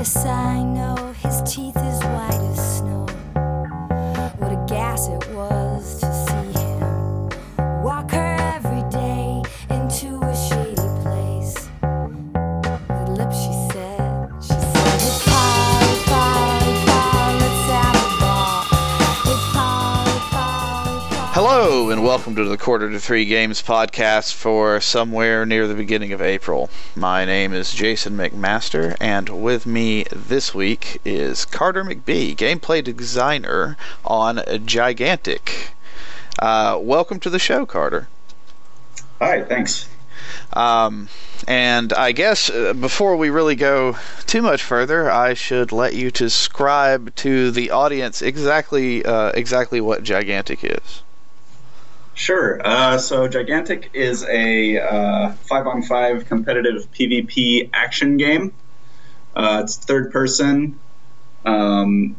[0.00, 3.04] this I know, his teeth as white as snow.
[4.38, 5.39] What a gas it was
[21.62, 26.10] Hello, and welcome to the Quarter to Three Games podcast for somewhere near the beginning
[26.14, 26.70] of April.
[26.96, 33.76] My name is Jason McMaster, and with me this week is Carter McBee, gameplay designer
[34.06, 35.72] on Gigantic.
[36.38, 38.08] Uh, welcome to the show, Carter.
[39.18, 39.86] Hi, thanks.
[40.54, 41.10] Um,
[41.46, 46.10] and I guess uh, before we really go too much further, I should let you
[46.10, 51.02] describe to the audience exactly uh, exactly what Gigantic is.
[52.20, 52.60] Sure.
[52.62, 58.52] Uh, so Gigantic is a uh, five-on-five competitive PvP action game.
[59.34, 60.78] Uh, it's third person.
[61.46, 62.14] Um,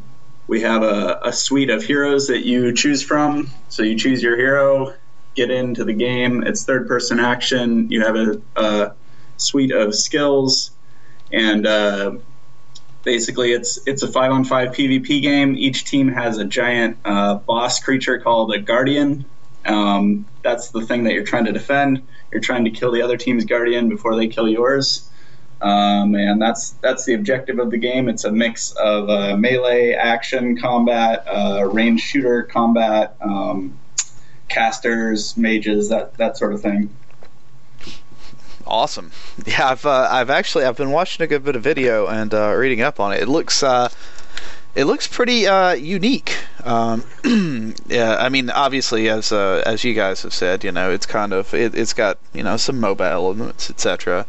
[0.48, 3.48] we have a, a suite of heroes that you choose from.
[3.68, 4.92] So you choose your hero,
[5.36, 6.42] get into the game.
[6.42, 7.88] It's third person action.
[7.88, 8.94] You have a, a
[9.36, 10.72] suite of skills,
[11.30, 12.16] and uh,
[13.04, 15.54] basically it's it's a five on five PvP game.
[15.56, 19.26] Each team has a giant uh, boss creature called a guardian.
[19.64, 22.02] Um, that's the thing that you're trying to defend.
[22.32, 25.08] You're trying to kill the other team's guardian before they kill yours.
[25.60, 28.08] Um, and that's that's the objective of the game.
[28.08, 33.78] It's a mix of uh, melee, action, combat, uh, range shooter combat, um,
[34.48, 36.90] casters, mages, that that sort of thing.
[38.66, 39.12] Awesome.
[39.46, 42.52] Yeah, I've uh, I've actually I've been watching a good bit of video and uh,
[42.54, 43.22] reading up on it.
[43.22, 43.88] It looks uh,
[44.74, 46.36] it looks pretty uh, unique.
[46.64, 47.04] Um,
[47.86, 51.32] yeah, I mean, obviously, as uh, as you guys have said, you know, it's kind
[51.32, 54.26] of it, it's got you know some MOBA elements, etc.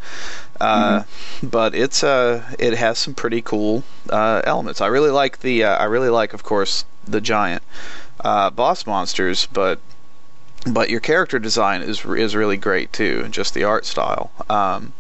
[0.60, 1.48] Uh, Mm-hmm.
[1.48, 4.82] But it's uh it has some pretty cool uh, elements.
[4.82, 7.64] I really like the uh, I really like, of course, the giant
[8.22, 9.80] uh, boss monsters, but
[10.66, 14.32] but your character design is is really great too, and just the art style.
[14.50, 14.94] Um,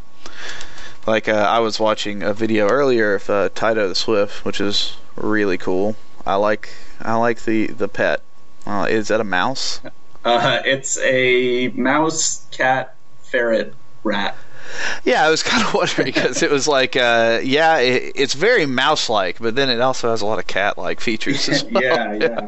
[1.05, 4.97] like uh, I was watching a video earlier of uh, Tyto the Swift, which is
[5.15, 5.95] really cool.
[6.25, 6.69] I like
[7.01, 8.21] I like the the pet.
[8.65, 9.81] Uh, is that a mouse?
[10.25, 13.73] Uh, it's a mouse, cat, ferret,
[14.05, 14.37] rat.
[15.03, 18.65] Yeah, I was kind of wondering because it was like, uh, yeah, it, it's very
[18.65, 21.83] mouse-like, but then it also has a lot of cat-like features well.
[21.83, 22.39] yeah, yeah.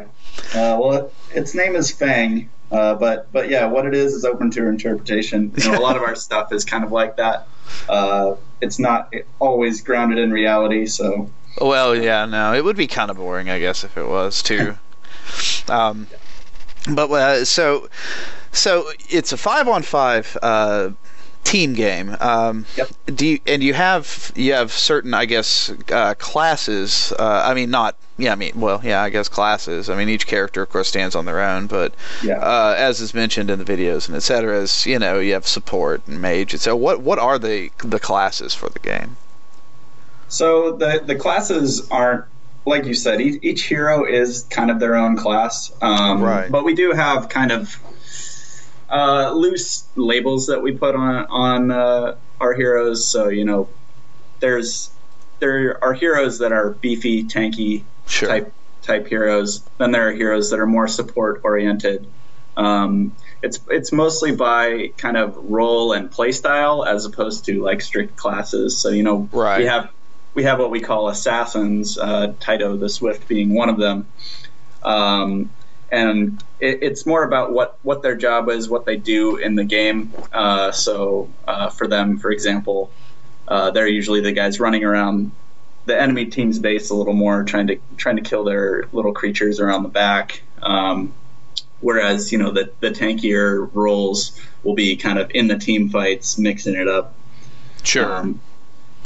[0.53, 4.25] Uh, well, it, its name is Fang, uh, but but yeah, what it is is
[4.25, 5.51] open to interpretation.
[5.57, 7.47] You know, a lot of our stuff is kind of like that.
[7.89, 11.29] Uh, it's not always grounded in reality, so
[11.59, 14.77] Well, yeah, no, it would be kind of boring, I guess, if it was too.
[15.69, 16.07] um,
[16.89, 17.89] but uh, so,
[18.51, 20.89] so it's a five-on-five uh,
[21.45, 22.17] team game.
[22.19, 22.89] Um, Yep.
[23.15, 27.13] Do you and you have you have certain, I guess, uh, classes.
[27.17, 27.95] Uh, I mean, not.
[28.17, 29.89] Yeah, I mean, well, yeah, I guess classes.
[29.89, 31.93] I mean, each character, of course, stands on their own, but
[32.23, 32.37] yeah.
[32.37, 34.59] uh, as is mentioned in the videos and etc.
[34.61, 36.53] Is you know you have support and mage.
[36.53, 39.17] And so, what what are the the classes for the game?
[40.27, 42.25] So the the classes aren't
[42.65, 43.21] like you said.
[43.21, 46.51] Each, each hero is kind of their own class, um, Right.
[46.51, 47.75] But we do have kind of
[48.89, 53.07] uh, loose labels that we put on on uh, our heroes.
[53.07, 53.69] So you know,
[54.39, 54.89] there's
[55.39, 58.29] there are heroes that are beefy, tanky Sure.
[58.29, 59.67] type type heroes.
[59.77, 62.07] Then there are heroes that are more support oriented.
[62.57, 67.81] Um, it's it's mostly by kind of role and play style as opposed to like
[67.81, 68.79] strict classes.
[68.81, 69.59] So you know Right.
[69.59, 69.89] we have
[70.35, 74.05] we have what we call assassins, uh, Tyto the Swift being one of them.
[74.83, 75.49] Um,
[75.91, 79.63] and it, it's more about what, what their job is, what they do in the
[79.63, 80.13] game.
[80.31, 82.91] Uh, so uh, for them, for example,
[83.47, 85.31] uh, they're usually the guys running around
[85.85, 89.59] the enemy team's base a little more, trying to trying to kill their little creatures
[89.59, 90.41] around the back.
[90.61, 91.13] Um,
[91.79, 96.39] whereas you know the the tankier roles will be kind of in the team fights,
[96.39, 97.13] mixing it up.
[97.83, 98.11] Sure.
[98.11, 98.41] Um,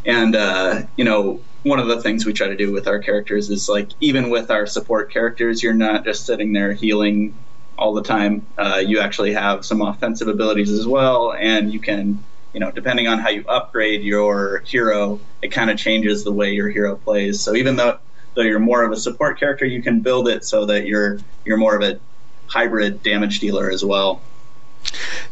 [0.10, 3.50] and uh, you know, one of the things we try to do with our characters
[3.50, 7.46] is like even with our support characters, you're not just sitting there healing
[7.78, 8.48] all the time.
[8.58, 13.08] Uh, you actually have some offensive abilities as well, and you can, you know, depending
[13.08, 17.44] on how you upgrade your hero, it kind of changes the way your hero plays.
[17.44, 18.00] So even though
[18.36, 21.58] though you're more of a support character, you can build it so that you're you're
[21.58, 22.02] more of a
[22.48, 24.29] hybrid damage dealer as well.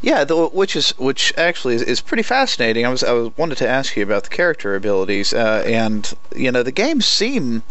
[0.02, 2.86] Yeah, the, which is which actually is, is pretty fascinating.
[2.86, 6.52] I was I was wanted to ask you about the character abilities, uh, and you
[6.52, 7.64] know the games seem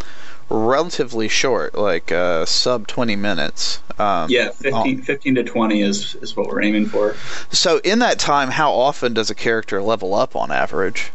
[0.49, 3.81] relatively short, like uh, sub twenty minutes.
[3.99, 7.17] Um, Yeah, 15, 15 to 20 is, is what we're aiming for.
[7.51, 11.13] So in that time, how often does a character level up on average?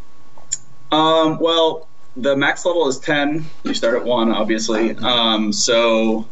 [0.91, 1.87] Um, well,
[2.17, 3.45] the max level is 10.
[3.63, 4.95] You start at 1, obviously.
[4.97, 6.27] Um, so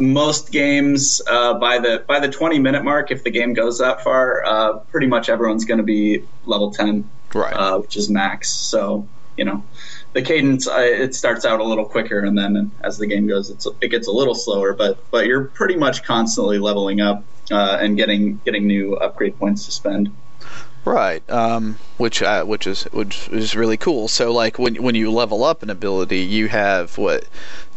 [0.00, 4.02] most games uh, by the by the 20 minute mark, if the game goes that
[4.02, 7.54] far, uh, pretty much everyone's going to be level 10, Right.
[7.54, 8.50] uh, which is max.
[8.50, 9.68] So you know,
[10.12, 13.50] the cadence uh, it starts out a little quicker, and then as the game goes,
[13.50, 14.74] it's, it gets a little slower.
[14.74, 19.66] But but you're pretty much constantly leveling up uh, and getting getting new upgrade points
[19.66, 20.21] to spend.
[20.84, 24.08] Right, um, which uh, which is which is really cool.
[24.08, 27.24] So like when when you level up an ability, you have what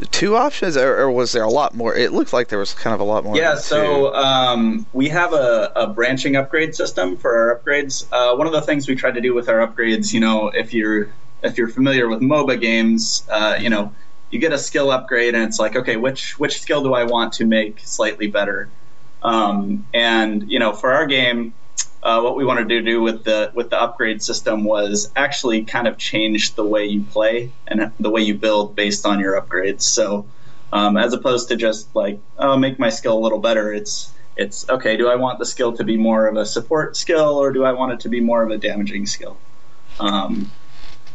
[0.09, 1.95] two options, or, or was there a lot more?
[1.95, 3.37] It looked like there was kind of a lot more.
[3.37, 8.07] Yeah, so um, we have a, a branching upgrade system for our upgrades.
[8.11, 10.73] Uh, one of the things we tried to do with our upgrades, you know, if
[10.73, 11.09] you're
[11.43, 13.93] if you're familiar with MOBA games, uh, you know,
[14.31, 17.33] you get a skill upgrade and it's like, okay, which which skill do I want
[17.33, 18.67] to make slightly better?
[19.21, 21.53] Um, and you know, for our game,
[22.05, 25.87] uh, what we wanted to do with the with the upgrade system was actually kind
[25.87, 29.81] of change the way you play and the way you build based on your upgrades.
[29.81, 30.27] So
[30.71, 34.69] um, as opposed to just like oh make my skill a little better, it's it's
[34.69, 34.97] okay.
[34.97, 37.71] Do I want the skill to be more of a support skill or do I
[37.71, 39.39] want it to be more of a damaging skill?
[39.99, 40.51] Um,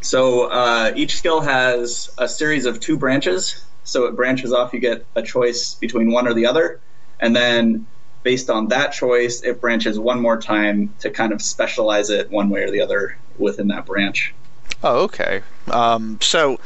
[0.01, 3.65] so uh, each skill has a series of two branches.
[3.85, 4.73] So it branches off.
[4.73, 6.81] You get a choice between one or the other,
[7.21, 7.87] and then
[8.23, 12.51] based on that choice, it branches one more time to kind of specialize it one
[12.51, 14.35] way or the other within that branch.
[14.83, 15.43] Oh, okay.
[15.71, 16.59] Um, so,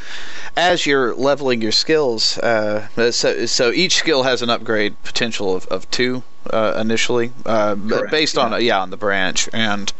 [0.57, 5.67] as you're leveling your skills, uh, so so each skill has an upgrade potential of,
[5.67, 8.59] of two uh, initially, uh, Correct, based on yeah.
[8.59, 9.93] yeah on the branch and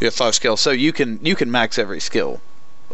[0.00, 0.60] your five skills.
[0.60, 2.40] So you can you can max every skill,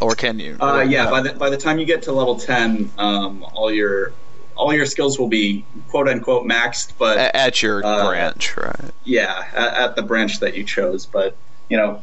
[0.01, 0.57] or can you?
[0.61, 4.13] Uh, yeah, by the by the time you get to level ten, um, all your
[4.57, 8.91] all your skills will be quote unquote maxed, but at your uh, branch, right?
[9.05, 11.07] yeah, at, at the branch that you chose.
[11.07, 11.37] But
[11.69, 12.03] you know,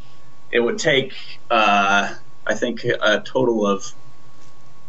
[0.52, 1.14] it would take
[1.50, 2.14] uh,
[2.48, 3.84] I think a total of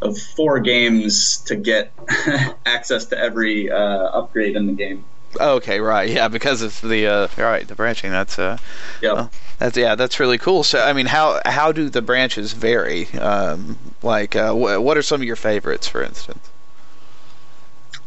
[0.02, 1.93] of four games to get
[2.66, 5.05] access to every uh, upgrade in the game.
[5.40, 6.08] Okay, right.
[6.08, 8.11] Yeah, because of the uh, right the branching.
[8.11, 8.58] That's uh,
[9.02, 9.14] Yep.
[9.16, 9.31] Oh.
[9.58, 10.62] that's yeah, that's really cool.
[10.62, 13.08] So, I mean, how how do the branches vary?
[13.12, 16.50] Um, like, uh, wh- what are some of your favorites, for instance?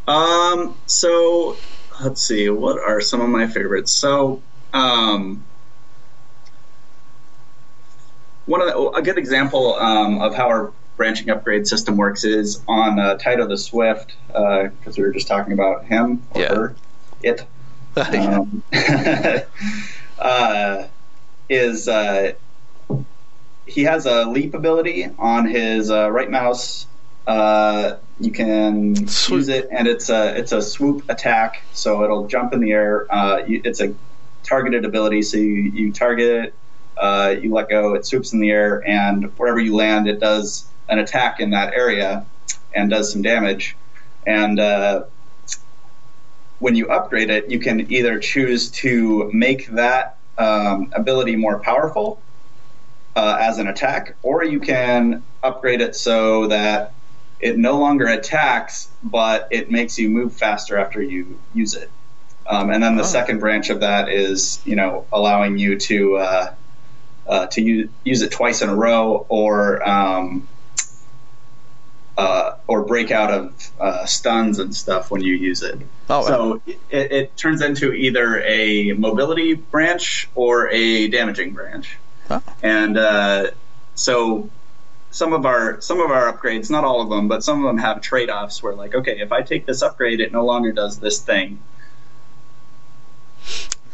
[0.08, 1.60] Um, so
[2.02, 3.92] let's see, what are some of my favorites?
[3.92, 5.44] So, um,
[8.46, 12.62] one of the, a good example um, of how our branching upgrade system works is
[12.66, 16.48] on uh, Tyto the Swift, because we were just talking about him or Yeah.
[16.48, 16.76] her,
[17.22, 17.46] it.
[18.10, 18.62] Um,
[20.18, 20.84] uh,
[21.48, 22.32] is uh,
[23.66, 26.86] he has a leap ability on his uh, right mouse.
[27.28, 29.36] Uh, you can Swoop.
[29.36, 33.06] use it, and it's a it's a swoop attack, so it'll jump in the air.
[33.14, 33.94] Uh, you, it's a
[34.42, 36.54] targeted ability, so you, you target it,
[36.96, 40.66] uh, you let go, it swoops in the air, and wherever you land, it does
[40.88, 42.24] an attack in that area
[42.74, 43.76] and does some damage.
[44.26, 45.04] And uh,
[46.60, 52.22] when you upgrade it, you can either choose to make that um, ability more powerful
[53.16, 56.94] uh, as an attack, or you can upgrade it so that
[57.40, 61.90] it no longer attacks, but it makes you move faster after you use it.
[62.46, 63.06] Um, and then the Oh.
[63.06, 66.54] second branch of that is, you know, allowing you to uh,
[67.26, 70.48] uh, to use, use it twice in a row, or um,
[72.16, 75.78] uh, or break out of uh, stuns and stuff when you use it.
[76.10, 76.26] Oh, wow.
[76.26, 81.96] So it, it turns into either a mobility branch or a damaging branch.
[82.30, 82.42] Oh.
[82.62, 83.50] And uh,
[83.94, 84.50] so
[85.10, 87.78] some of our some of our upgrades, not all of them, but some of them
[87.78, 90.98] have trade offs where like, okay, if I take this upgrade, it no longer does
[90.98, 91.60] this thing,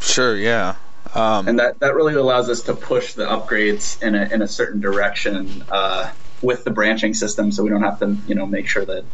[0.01, 0.77] sure, yeah.
[1.15, 4.49] Um, and that that really allows us to push the upgrades in a in a
[4.49, 6.11] certain direction uh,
[6.43, 9.05] with the branching system, so we don't have to you know make sure that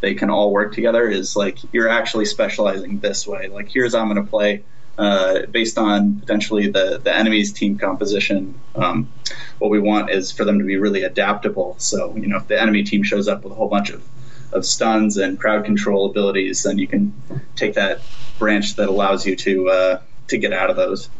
[0.00, 1.08] they can all work together.
[1.08, 3.48] Is like you're actually specializing this way.
[3.48, 4.64] Like here's how I'm going to play.
[4.96, 9.12] Uh, based on potentially the, the enemy's team composition, um,
[9.58, 11.74] what we want is for them to be really adaptable.
[11.78, 14.06] So, you know, if the enemy team shows up with a whole bunch of,
[14.52, 17.12] of stuns and crowd control abilities, then you can
[17.56, 18.02] take that
[18.38, 21.10] branch that allows you to uh, to get out of those.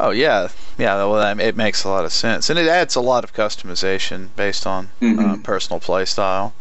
[0.00, 1.04] Oh, yeah, yeah.
[1.04, 4.66] Well, it makes a lot of sense, and it adds a lot of customization based
[4.66, 5.42] on uh, Mhm.
[5.42, 6.52] personal play style.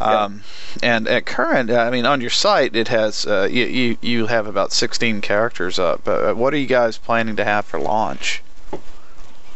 [0.00, 0.42] Um,
[0.82, 4.46] And at current, I mean, on your site, it has uh, you, you you have
[4.46, 6.06] about 16 characters up.
[6.06, 8.42] Uh, what are you guys planning to have for launch?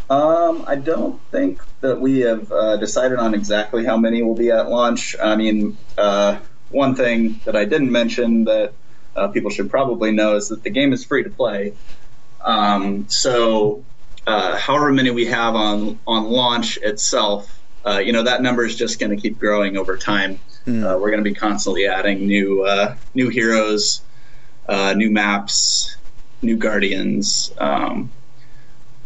[0.08, 4.50] Um, I don't think that we have uh, decided on exactly how many will be
[4.50, 5.14] at launch.
[5.22, 6.38] I mean, uh,
[6.70, 8.72] one thing that I didn't mention that
[9.14, 11.74] uh, people should probably know is that the game is free to play.
[12.44, 13.84] Um, so,
[14.26, 18.76] uh, however many we have on on launch itself, uh, you know that number is
[18.76, 20.38] just going to keep growing over time.
[20.66, 20.84] Mm.
[20.84, 24.02] Uh, we're going to be constantly adding new uh, new heroes,
[24.68, 25.96] uh, new maps,
[26.42, 28.10] new guardians, um,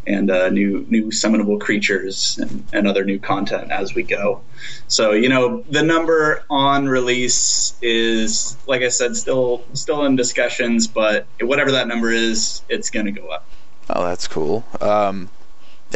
[0.06, 4.42] and uh, new new summonable creatures and, and other new content as we go.
[4.88, 10.86] So you know the number on release is like I said, still still in discussions,
[10.86, 13.46] but whatever that number is, it's going to go up.
[13.90, 14.64] Oh, that's cool.
[14.80, 15.28] Um,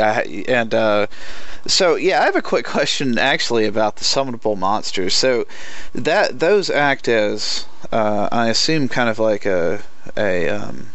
[0.00, 1.06] I, and uh,
[1.66, 5.14] so yeah, I have a quick question actually about the summonable monsters.
[5.14, 5.46] So
[5.94, 9.82] that those act as uh, I assume kind of like a
[10.16, 10.90] a um,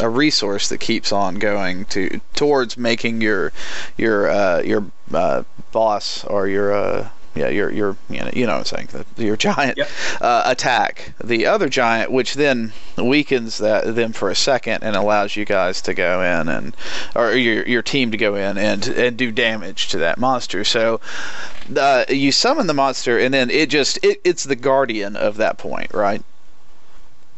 [0.00, 3.52] a resource that keeps on going to towards making your
[3.96, 8.58] your uh, your uh, boss or your uh, yeah your your you know, you know
[8.58, 9.88] what I'm saying your giant Yep.
[10.20, 15.36] uh, attack the other giant, which then weakens that them for a second and allows
[15.36, 16.76] you guys to go in and
[17.14, 20.64] or your your team to go in and and do damage to that monster.
[20.64, 21.00] So
[21.76, 25.58] uh, you summon the monster and then it just it, it's the guardian of that
[25.58, 26.22] point, right?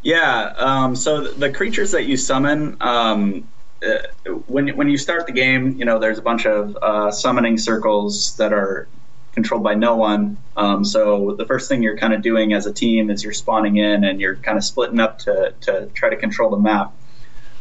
[0.03, 0.53] Yeah.
[0.57, 3.49] Um, so the creatures that you summon, um,
[3.85, 3.99] uh,
[4.47, 8.37] when when you start the game, you know there's a bunch of uh, summoning circles
[8.37, 8.89] that are
[9.33, 10.39] controlled by no one.
[10.57, 13.77] Um, so the first thing you're kind of doing as a team is you're spawning
[13.77, 16.95] in and you're kind of splitting up to to try to control the map.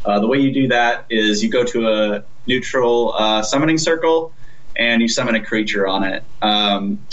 [0.05, 4.33] Uh, the way you do that is you go to a neutral uh, summoning circle
[4.75, 6.23] and you summon a creature on it.
[6.41, 7.05] Um,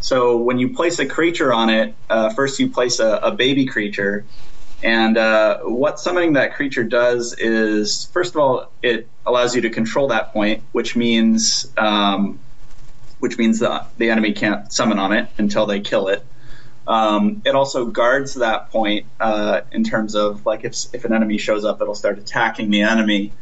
[0.00, 3.66] so when you place a creature on it, uh, first you place a, a baby
[3.66, 4.24] creature,
[4.82, 9.70] and uh, what summoning that creature does is, first of all, it allows you to
[9.70, 12.38] control that point, which means um,
[13.18, 16.24] which means the, the enemy can't summon on it until they kill it.
[16.86, 21.38] Um, it also guards that point uh, in terms of like if if an enemy
[21.38, 23.32] shows up, it'll start attacking the enemy.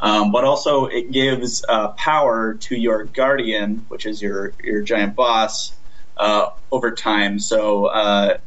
[0.00, 5.14] Um, but also it gives uh, power to your guardian, which is your your giant
[5.14, 5.72] boss,
[6.16, 7.38] uh, over time.
[7.38, 8.38] So uh,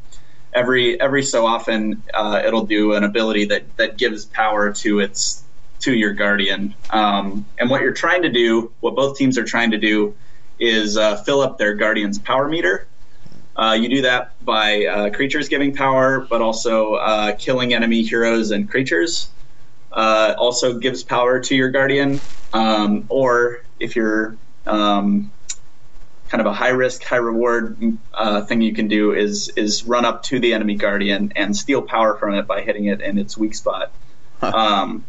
[0.54, 5.44] every every so often uh, it'll do an ability that that gives power to its
[5.80, 6.76] to your guardian.
[6.90, 10.16] Um, and what you're trying to do, what both teams are trying to do,
[10.60, 12.88] is uh, fill up their guardian's power meter.
[13.56, 18.52] Uh, you do that by uh, creatures giving power, but also uh, killing enemy heroes
[18.52, 19.30] and creatures.
[19.92, 22.22] Uh, also gives power to your guardian,
[22.54, 24.38] um, or if you're
[24.68, 25.32] um,
[26.30, 30.06] kind of a high risk, high reward uh, thing you can do is is run
[30.06, 33.38] up to the enemy guardian and steal power from it by hitting it in its
[33.38, 33.92] weak spot.
[34.42, 35.04] Um,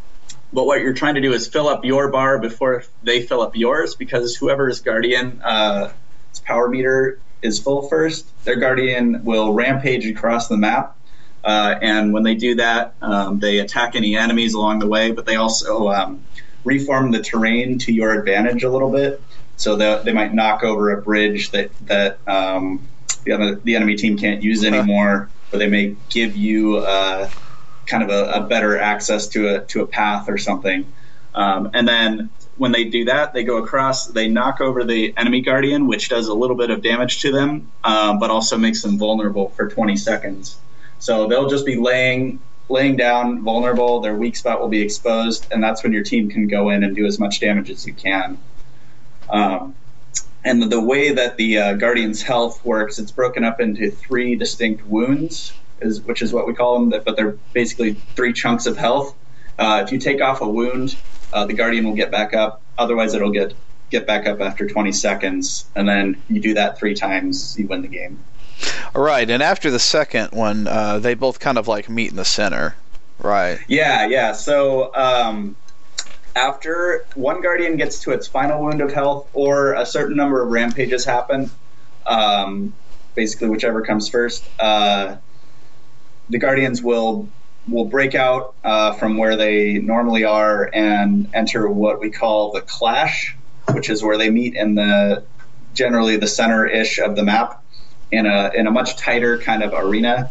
[0.52, 3.54] but what you're trying to do is fill up your bar before they fill up
[3.54, 5.92] yours, because whoever's guardian uh,
[6.30, 10.96] its power meter is full first, their guardian will rampage across the map.
[11.42, 15.24] Uh, and when they do that, um, they attack any enemies along the way, but
[15.24, 16.22] they also um,
[16.64, 19.22] reform the terrain to your advantage a little bit.
[19.60, 22.88] So that they might knock over a bridge that that um,
[23.24, 27.28] the other, the enemy team can't use anymore, or they may give you uh,
[27.84, 30.90] kind of a, a, better access to a to a path or something.
[31.34, 35.42] Um, and then when they do that, they go across, they knock over the enemy
[35.42, 38.98] guardian, which does a little bit of damage to them, um, but also makes them
[38.98, 40.58] vulnerable for 20 seconds.
[41.00, 42.40] So they'll just be laying
[42.70, 44.00] laying down, vulnerable.
[44.00, 46.96] Their weak spot will be exposed, and that's when your team can go in and
[46.96, 48.38] do as much damage as you can.
[49.30, 49.74] Um,
[50.44, 54.86] and the, way that the uh, Guardian's health works, it's broken up into three distinct
[54.86, 59.14] wounds, is, which is what we call them, but they're basically three chunks of health.
[59.58, 60.96] Uh, if you take off a wound,
[61.32, 62.62] uh, the Guardian will get back up.
[62.78, 63.54] Otherwise, it'll get
[63.90, 67.82] get back up after 20 seconds, and then you do that three times, you win
[67.82, 68.20] the game.
[68.94, 72.16] All right, and after the second one, uh, they both kind of like meet in
[72.16, 72.76] the center,
[73.18, 73.58] right?
[73.68, 74.32] Yeah, yeah.
[74.32, 75.56] So um,
[76.36, 80.50] after one guardian gets to its final wound of health, or a certain number of
[80.50, 81.50] rampages happen,
[82.06, 82.72] um,
[83.14, 85.16] basically whichever comes first, uh,
[86.28, 87.28] the guardians will
[87.68, 92.62] will break out uh, from where they normally are and enter what we call the
[92.62, 93.36] clash,
[93.72, 95.24] which is where they meet in the
[95.74, 97.62] generally the center ish of the map
[98.10, 100.30] in a in a much tighter kind of arena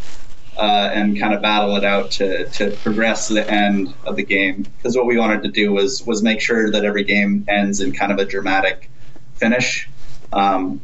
[0.58, 4.24] uh, and kind of battle it out to, to progress to the end of the
[4.24, 4.64] game.
[4.64, 7.94] Because what we wanted to do was was make sure that every game ends in
[7.94, 8.90] kind of a dramatic
[9.36, 9.90] finish,
[10.34, 10.82] um,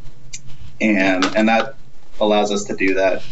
[0.80, 1.76] and and that
[2.20, 3.24] allows us to do that.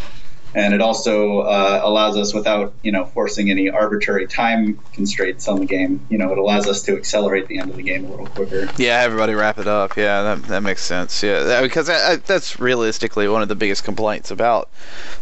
[0.55, 5.59] And it also uh, allows us, without you know forcing any arbitrary time constraints on
[5.59, 8.09] the game, you know, it allows us to accelerate the end of the game a
[8.09, 8.69] little quicker.
[8.77, 9.97] Yeah, everybody wrap it up.
[9.97, 11.23] Yeah, that, that makes sense.
[11.23, 14.69] Yeah, that, because I, I, that's realistically one of the biggest complaints about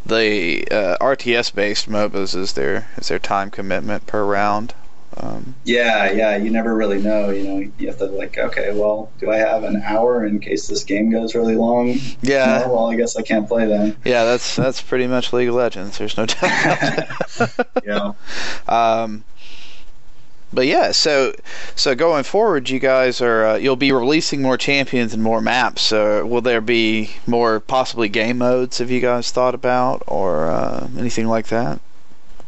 [0.05, 4.73] the uh, RTS-based MOBAs is their is their time commitment per round.
[5.18, 6.38] Um, Yeah, yeah.
[6.38, 7.30] You never really know.
[7.30, 10.68] You know, you have to like, okay, well, do I have an hour in case
[10.68, 11.96] this game goes really long?
[12.22, 13.96] yeah, No, well, I guess I can't play then.
[14.06, 15.98] yeah, that's that's pretty much League of Legends.
[15.98, 17.08] There's no doubt.
[17.86, 18.13] Yeah.
[18.68, 19.24] Um,
[20.53, 21.34] but yeah, so
[21.75, 25.82] so going forward, you guys are uh, you'll be releasing more champions and more maps.
[25.82, 28.77] So will there be more possibly game modes?
[28.80, 31.80] Have you guys thought about or uh, anything like that?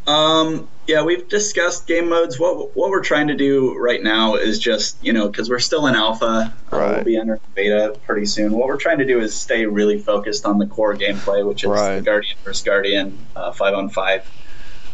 [0.06, 2.40] Um, yeah, we've discussed game modes.
[2.40, 5.88] What what we're trying to do right now is just you know because we're still
[5.88, 6.26] in alpha,
[6.72, 8.52] uh, we'll be entering beta pretty soon.
[8.54, 11.70] What we're trying to do is stay really focused on the core gameplay, which is
[11.70, 11.96] Right.
[11.96, 14.30] the Guardian versus Guardian uh, five on five.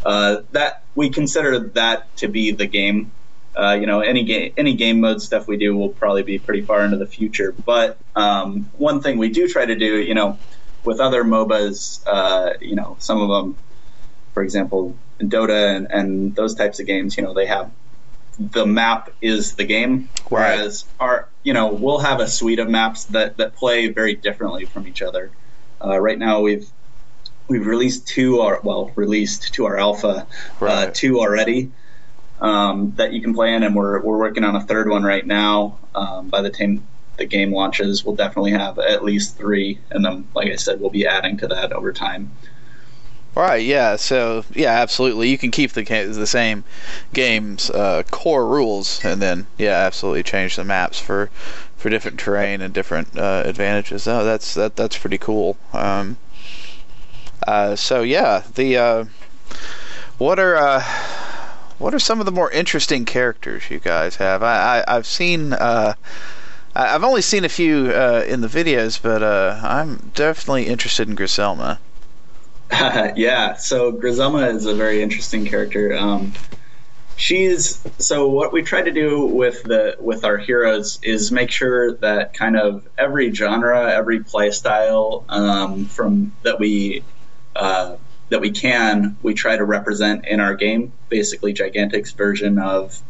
[0.04, 3.12] Uh, that we consider that to be the game.
[3.56, 6.62] Uh, you know, any game any game mode stuff we do will probably be pretty
[6.62, 7.52] far into the future.
[7.66, 10.40] But um, one thing we do try to do, you know,
[10.84, 13.58] with other MOBAs, uh, you know, some of them
[14.34, 17.72] for example, Dota and, and those types of games, you know, they have
[18.40, 20.56] the map is the game, Right.
[20.58, 24.66] whereas our, you know, we'll have a suite of maps that, that play very differently
[24.66, 25.32] from each other.
[25.84, 26.70] Uh, right now, we've
[27.48, 30.28] we've released two, or well, released to our alpha,
[30.62, 31.72] uh, two already
[32.40, 35.26] um, that you can play in, and we're we're working on a third one right
[35.26, 35.78] now.
[35.96, 40.28] Um, by the time the game launches, we'll definitely have at least three, and then,
[40.34, 42.32] like I said, we'll be adding to that over time.
[43.36, 43.64] Right.
[43.64, 43.96] Yeah.
[43.96, 45.30] So yeah, absolutely.
[45.30, 46.64] You can keep the the same
[47.14, 51.30] game's uh, core rules, and then yeah, absolutely change the maps for
[51.78, 54.08] for different terrain and different uh, advantages.
[54.08, 55.58] Oh, that's that that's pretty cool.
[55.72, 56.18] Um,
[57.48, 59.06] uh, so yeah, the uh,
[60.18, 60.84] what are uh,
[61.78, 64.44] what are some of the more interesting characters you guys have?
[64.44, 65.54] I, I I've seen.
[65.54, 65.94] Uh,
[66.76, 71.16] I've only seen a few uh, in the videos, but uh, I'm definitely interested in
[71.16, 71.80] Griselma.
[73.16, 75.96] yeah, so Griselma is a very interesting character.
[75.96, 76.34] Um,
[77.16, 81.94] she's so what we try to do with the with our heroes is make sure
[81.96, 87.04] that kind of every genre, every play style um, from that we
[87.56, 87.98] uh,
[88.30, 90.94] that we can, we try to represent in our game.
[91.10, 93.02] Basically, Gigantic's version of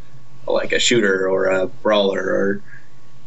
[0.46, 2.62] like a shooter or a brawler or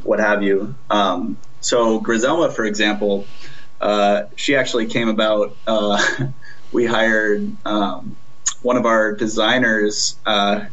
[0.03, 0.75] what have you.
[0.89, 3.25] Um, so Griselma, for example,
[3.83, 5.55] uh, she actually came about.
[5.67, 6.01] Uh,
[6.71, 8.15] we hired um,
[8.61, 10.65] one of our designers uh,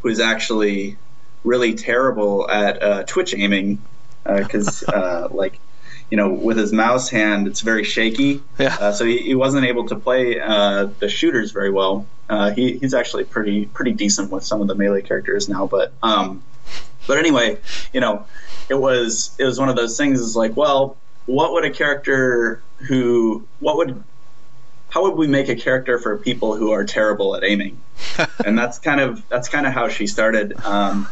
[0.00, 0.96] who is actually
[1.44, 3.80] really terrible at uh, twitch aiming
[4.24, 5.60] because, uh, like,
[6.10, 8.42] you know, with his mouse hand, it's very shaky.
[8.58, 8.92] Yeah.
[8.92, 12.06] So he, he wasn't able to play uh, the shooters very well.
[12.30, 15.92] Uh, he, he's actually pretty pretty decent with some of the melee characters now, but
[16.02, 16.42] um,
[17.06, 17.58] but anyway,
[17.92, 18.24] you know,
[18.70, 20.20] it was it was one of those things.
[20.20, 24.02] Is like, well, what would a character who what would
[24.90, 27.80] how would we make a character for people who are terrible at aiming?
[28.44, 30.58] and that's kind of that's kind of how she started.
[30.64, 31.08] Um,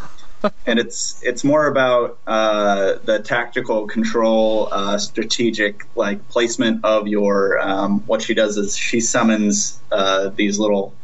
[0.66, 7.58] and it's it's more about uh, the tactical control, uh, strategic like placement of your.
[7.60, 10.94] Um, what she does is she summons uh, these little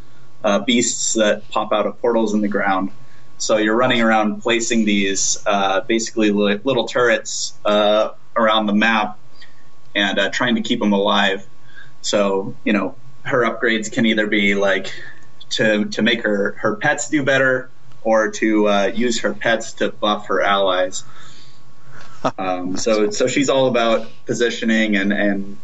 [0.45, 2.91] uh, beasts that pop out of portals in the ground.
[3.39, 9.19] So you're running around placing these uh, basically li- little turrets uh, around the map
[9.95, 11.47] and uh, trying to keep them alive.
[12.03, 14.93] So you know her upgrades can either be like
[15.51, 17.71] to to make her her pets do better
[18.03, 21.05] or to uh, use her pets to buff her allies.
[22.37, 25.57] Um, so so she's all about positioning and and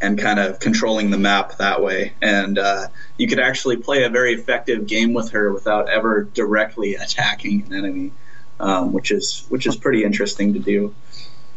[0.00, 2.12] and kind of controlling the map that way.
[2.22, 6.94] And uh, you could actually play a very effective game with her without ever directly
[6.94, 8.12] attacking an enemy,
[8.60, 10.94] um, which is which is pretty interesting to do.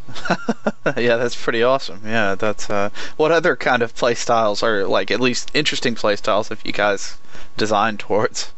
[0.96, 2.00] yeah, that's pretty awesome.
[2.04, 6.16] Yeah, that's uh, what other kind of play styles are like at least interesting play
[6.16, 7.18] styles if you guys
[7.56, 8.52] design towards.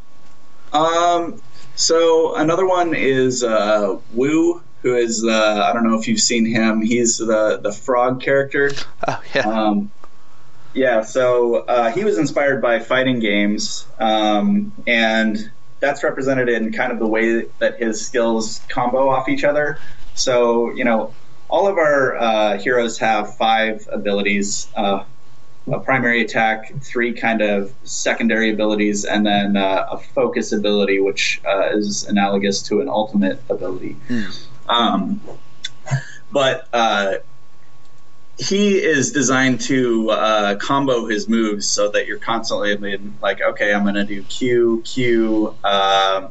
[0.72, 1.40] Um,
[1.74, 6.44] so another one is uh, Wu, who is uh, I don't know if you've seen
[6.46, 6.80] him.
[6.82, 8.72] He's the the frog character.
[9.06, 9.92] Oh yeah, Um,
[10.72, 16.90] yeah, so uh, he was inspired by fighting games, um, and that's represented in kind
[16.92, 19.78] of the way that his skills combo off each other.
[20.14, 21.14] So, you know,
[21.54, 25.04] all of our uh, heroes have five abilities uh,
[25.72, 31.40] a primary attack, three kind of secondary abilities, and then uh, a focus ability, which
[31.46, 33.96] uh, is analogous to an ultimate ability.
[34.68, 35.20] Um,
[36.32, 37.14] but uh,
[38.36, 43.84] he is designed to uh, combo his moves so that you're constantly like, okay, I'm
[43.84, 46.28] going to do Q, Q, uh,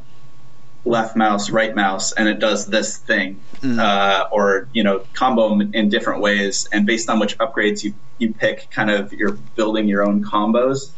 [0.85, 5.71] left mouse, right mouse, and it does this thing, uh, or you know, combo them
[5.73, 6.67] in different ways.
[6.71, 10.91] And based on which upgrades you you pick, kind of you're building your own combos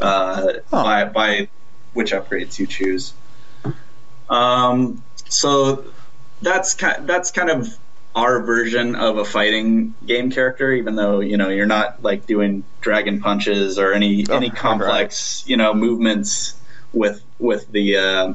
[0.00, 0.82] uh, Huh.
[0.82, 1.48] by by
[1.92, 3.14] which upgrades you choose.
[4.28, 5.92] Um, so
[6.40, 7.68] that's kind that's kind of
[8.14, 12.64] our version of a fighting game character, even though you know you're not like doing
[12.80, 16.60] dragon punches or any Oh, any complex you know movements
[16.92, 18.34] with with the uh,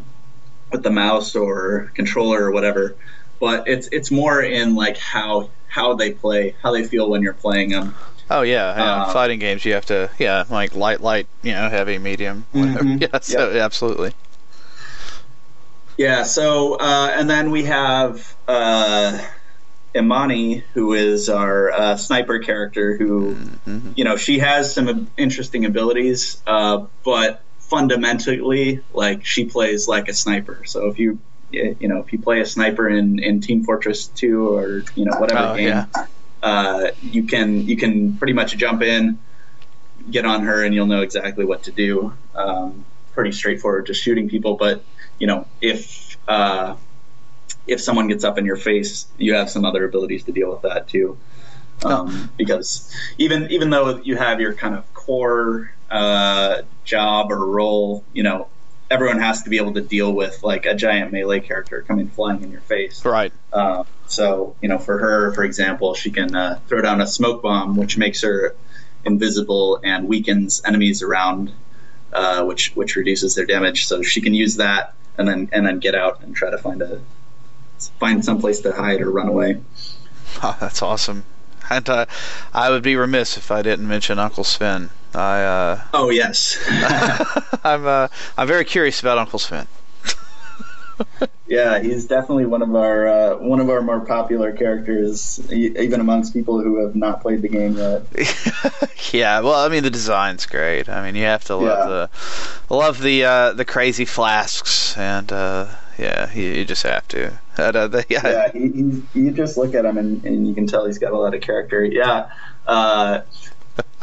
[0.72, 2.96] with the mouse or controller or whatever.
[3.40, 7.34] But it's it's more in like how how they play, how they feel when you're
[7.34, 7.96] playing them.
[8.30, 9.04] Oh yeah, yeah.
[9.04, 12.84] Uh, fighting games you have to yeah like light, light, you know, heavy, medium, whatever.
[12.84, 13.02] Mhm.
[13.12, 14.14] Yeah, so absolutely.
[15.98, 16.24] Yeah.
[16.24, 19.18] So uh, and then we have uh,
[19.96, 23.36] Imani, who is our uh, sniper character, who
[23.68, 23.98] Mhm.
[23.98, 30.14] you know she has some interesting abilities, uh, but fundamentally, like she plays like a
[30.14, 30.64] sniper.
[30.66, 31.20] So if you
[31.52, 35.18] you know if you play a sniper in, in Team Fortress 2 or you know
[35.18, 35.86] whatever Oh, game, yeah.
[36.44, 39.18] uh, you can you can pretty much jump in,
[40.10, 42.14] get on her, and you'll know exactly what to do.
[42.36, 44.56] Um, pretty straightforward, just shooting people.
[44.56, 44.84] But
[45.18, 46.76] you know if uh,
[47.68, 50.62] if someone gets up in your face, you have some other abilities to deal with
[50.64, 51.18] that too.
[51.84, 58.04] Um, because even even though you have your kind of core uh, job or role,
[58.14, 58.48] you know,
[58.90, 62.42] everyone has to be able to deal with like a giant melee character coming flying
[62.42, 63.04] in your face.
[63.06, 63.32] Right.
[63.52, 67.42] Uh, so, you know, for her, for example, she can uh, throw down a smoke
[67.42, 68.56] bomb, which makes her
[69.06, 71.52] invisible and weakens enemies around,
[72.14, 73.86] uh, which which reduces their damage.
[73.88, 76.82] So she can use that and then and then get out and try to find
[76.82, 77.02] a
[78.00, 79.62] find some place to hide or run away.
[80.44, 81.24] Oh, that's awesome.
[81.78, 82.06] And uh,
[82.54, 84.90] I would be remiss if I didn't mention Uncle Sven.
[85.16, 86.58] I uh, Oh yes,
[87.64, 88.08] I'm uh,
[88.38, 89.68] I'm very curious about Uncle Sven.
[91.48, 96.34] yeah, he's definitely one of our uh, one of our more popular characters, even amongst
[96.34, 98.08] people who have not played the game yet.
[99.14, 100.90] yeah, well, I mean the design's great.
[100.90, 101.86] I mean you have to love Yeah.
[101.86, 102.10] the
[102.70, 105.68] love the uh, the crazy flasks and uh,
[106.02, 107.40] yeah, you, you just have to.
[107.62, 110.88] Uh, yeah, yeah, he, he, you just look at him and, and you can tell
[110.88, 111.84] he's got a lot of character.
[111.84, 112.32] Yeah,
[112.66, 113.22] uh,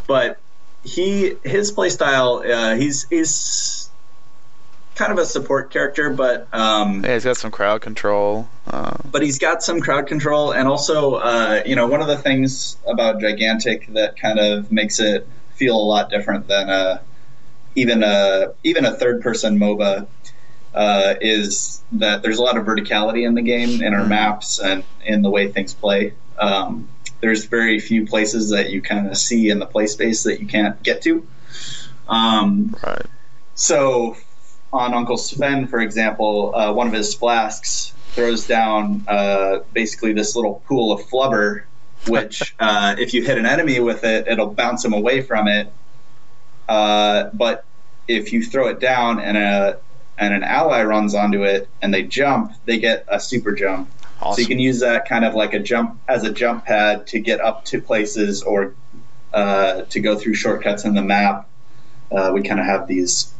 [0.07, 0.39] but
[0.83, 3.89] he his play style, uh, he's he's
[4.95, 8.47] kind of a support character, but um, yeah, he's got some crowd control.
[8.67, 12.17] Uh, but he's got some crowd control, and also, uh, you know, one of the
[12.17, 17.01] things about Gigantic that kind of makes it feel a lot different than a
[17.75, 20.07] even a even a third person MOBA
[20.73, 24.83] uh, is that there's a lot of verticality in the game, in our maps, and
[25.03, 26.13] in the way things play.
[26.37, 26.87] Um,
[27.21, 30.47] there's very few places that you kind of see in the play space that you
[30.47, 31.27] can't get to.
[32.07, 33.05] Um, right.
[33.55, 34.15] so,
[34.71, 40.35] on Uncle Sven, for example, uh, one of his flasks throws down uh, basically this
[40.35, 41.63] little pool of flubber,
[42.07, 45.71] which, uh, if you hit an enemy with it, it'll bounce them away from it.
[46.67, 47.65] Uh, but
[48.07, 49.79] if you throw it down and a
[50.19, 53.89] and an ally runs onto it and they jump, they get a super jump.
[54.21, 57.19] So you can use that kind of like a jump as a jump pad to
[57.19, 58.75] get up to places or
[59.33, 61.47] uh, to go through shortcuts in the map.
[62.11, 63.33] Uh, we kind of have these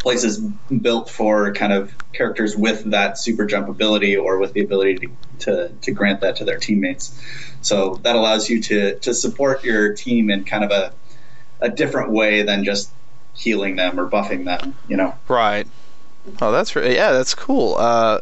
[0.00, 4.98] places built for kind of characters with that super jump ability or with the ability
[4.98, 7.18] to, to, to grant that to their teammates.
[7.62, 10.92] So that allows you to, to support your team in kind of a,
[11.60, 12.92] a different way than just
[13.34, 15.14] healing them or buffing them, you know.
[15.26, 15.66] Right.
[16.40, 17.76] Oh, that's re- yeah, that's cool.
[17.76, 18.20] Uh,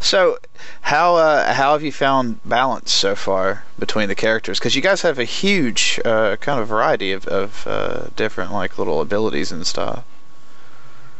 [0.00, 0.38] so,
[0.82, 4.58] how uh, how have you found balance so far between the characters?
[4.58, 8.78] Because you guys have a huge uh, kind of variety of, of uh, different like
[8.78, 10.04] little abilities and stuff.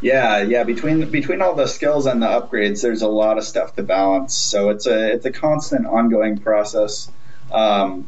[0.00, 0.64] Yeah, yeah.
[0.64, 4.34] Between between all the skills and the upgrades, there's a lot of stuff to balance.
[4.34, 7.10] So it's a it's a constant, ongoing process.
[7.52, 8.06] Um,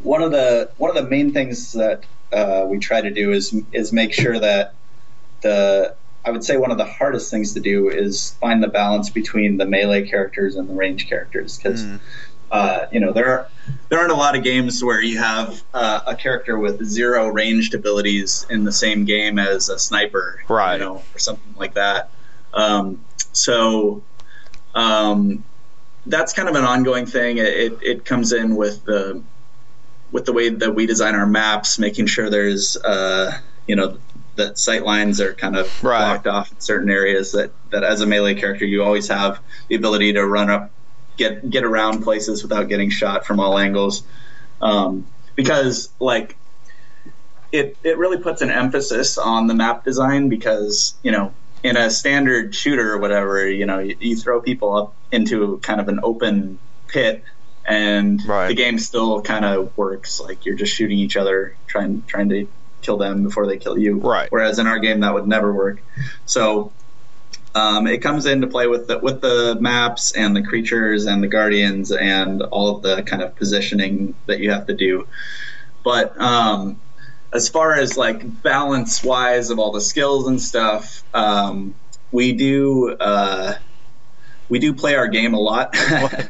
[0.00, 3.56] one of the one of the main things that uh, we try to do is
[3.72, 4.74] is make sure that
[5.40, 9.10] the I would say one of the hardest things to do is find the balance
[9.10, 12.00] between the melee characters and the range characters because Mm.
[12.50, 13.48] uh, you know there are
[13.88, 17.74] there aren't a lot of games where you have uh, a character with zero ranged
[17.74, 20.74] abilities in the same game as a sniper, Right.
[20.74, 22.10] You know, or something like that.
[22.54, 24.02] Um, so
[24.74, 25.44] um,
[26.06, 27.38] that's kind of an ongoing thing.
[27.38, 29.22] It, it, it comes in with the
[30.12, 33.98] with the way that we design our maps, making sure there's uh, you know
[34.36, 36.00] that sight lines are kind of Right.
[36.00, 39.76] blocked off in certain areas that, that as a melee character you always have the
[39.76, 40.72] ability to run up
[41.16, 44.06] get get around places without getting shot from all angles
[44.60, 46.38] um, because like
[47.52, 51.90] it it really puts an emphasis on the map design because you know in a
[51.90, 56.00] standard shooter or whatever you know you, you throw people up into kind of an
[56.02, 57.22] open pit
[57.66, 58.48] and Right.
[58.48, 62.46] the game still kind of works like you're just shooting each other trying trying to
[62.84, 64.28] kill them before they kill you Right.
[64.30, 65.82] whereas in our game that would never work
[66.26, 66.72] so
[67.56, 71.28] Um, it comes into play with the with the maps and the creatures and the
[71.28, 75.08] guardians and all of the kind of positioning that you have to do.
[75.84, 76.82] But um,
[77.32, 81.76] as far as like balance wise of all the skills and stuff, um,
[82.10, 83.54] we do uh,
[84.48, 85.74] we do play our game a lot,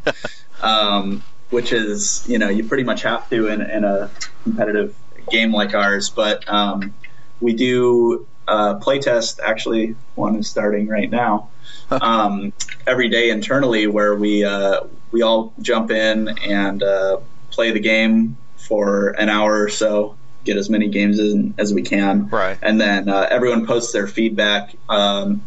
[0.60, 4.12] um, which is you know you pretty much have to in, in a
[4.42, 4.96] competitive
[5.30, 6.10] game like ours.
[6.10, 6.94] But um,
[7.40, 9.38] we do uh, playtest.
[9.44, 11.50] Actually, one is starting right now.
[11.90, 12.52] um,
[12.86, 17.18] every day internally, where we uh, we all jump in and uh,
[17.50, 21.82] play the game for an hour or so, get as many games as, as we
[21.82, 22.58] can, Right.
[22.62, 25.42] and then uh, everyone posts their feedback um,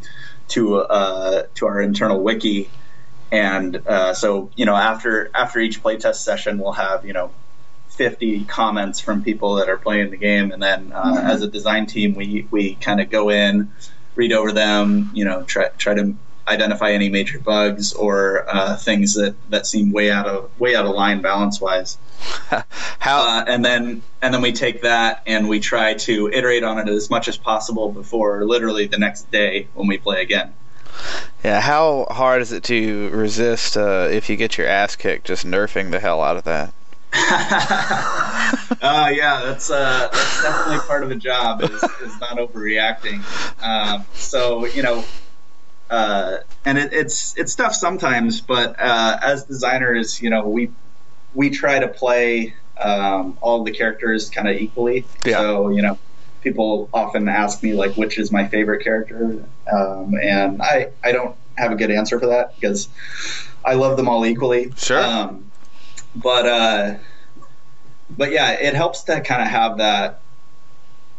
[0.50, 2.72] to uh, to our internal wiki.
[3.32, 7.32] And uh, so, you know, after after each playtest session, we'll have you know
[7.98, 11.88] 50 comments from people that are playing the game, and then uh, as a design
[11.88, 13.72] team, we we kind of go in,
[14.16, 16.16] read over them, you know, try try to
[16.48, 20.86] identify any major bugs or uh, things that that seem way out of way out
[20.86, 21.98] of line balance wise.
[23.00, 26.78] How Uh, and then and then we take that and we try to iterate on
[26.78, 30.54] it as much as possible before literally the next day when we play again.
[31.44, 35.46] yeah, how hard is it to resist uh, if you get your ass kicked just
[35.46, 36.74] nerfing the hell out of that?
[37.14, 43.24] uh, yeah, that's uh, that's definitely part of the job is, is not overreacting.
[43.64, 45.06] Um, so you know,
[45.90, 50.72] uh, and it, it's it's tough sometimes, but uh, as designers, you know, we
[51.34, 55.06] we try to play um, all the characters kind of equally.
[55.26, 55.38] Yeah.
[55.38, 55.98] So you know,
[56.42, 61.38] people often ask me like, which is my favorite character, um, and I I don't
[61.58, 62.90] have a good answer for that because
[63.64, 64.74] I love them all equally.
[64.76, 65.00] Sure.
[66.22, 66.96] But uh,
[68.10, 70.22] but yeah, it helps to kind of have that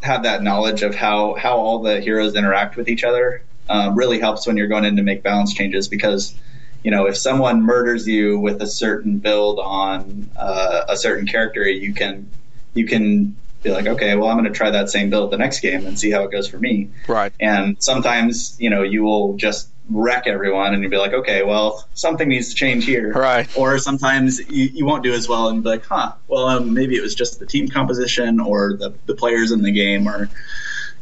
[0.02, 3.42] have that knowledge of how how all the heroes interact with each other.
[3.70, 6.34] Um, really helps when you're going in to make balance changes because
[6.82, 11.68] you know if someone murders you with a certain build on uh, a certain character,
[11.68, 12.30] you can
[12.74, 15.60] you can be like, okay, well, I'm going to try that same build the next
[15.60, 16.90] game and see how it goes for me.
[17.06, 17.32] Right.
[17.40, 21.88] And sometimes, you know, you will just wreck everyone and you'll be like, okay, well,
[21.94, 23.12] something needs to change here.
[23.12, 23.48] Right.
[23.56, 26.96] Or sometimes you, you won't do as well and be like, huh, well, um, maybe
[26.96, 30.28] it was just the team composition or the, the players in the game or,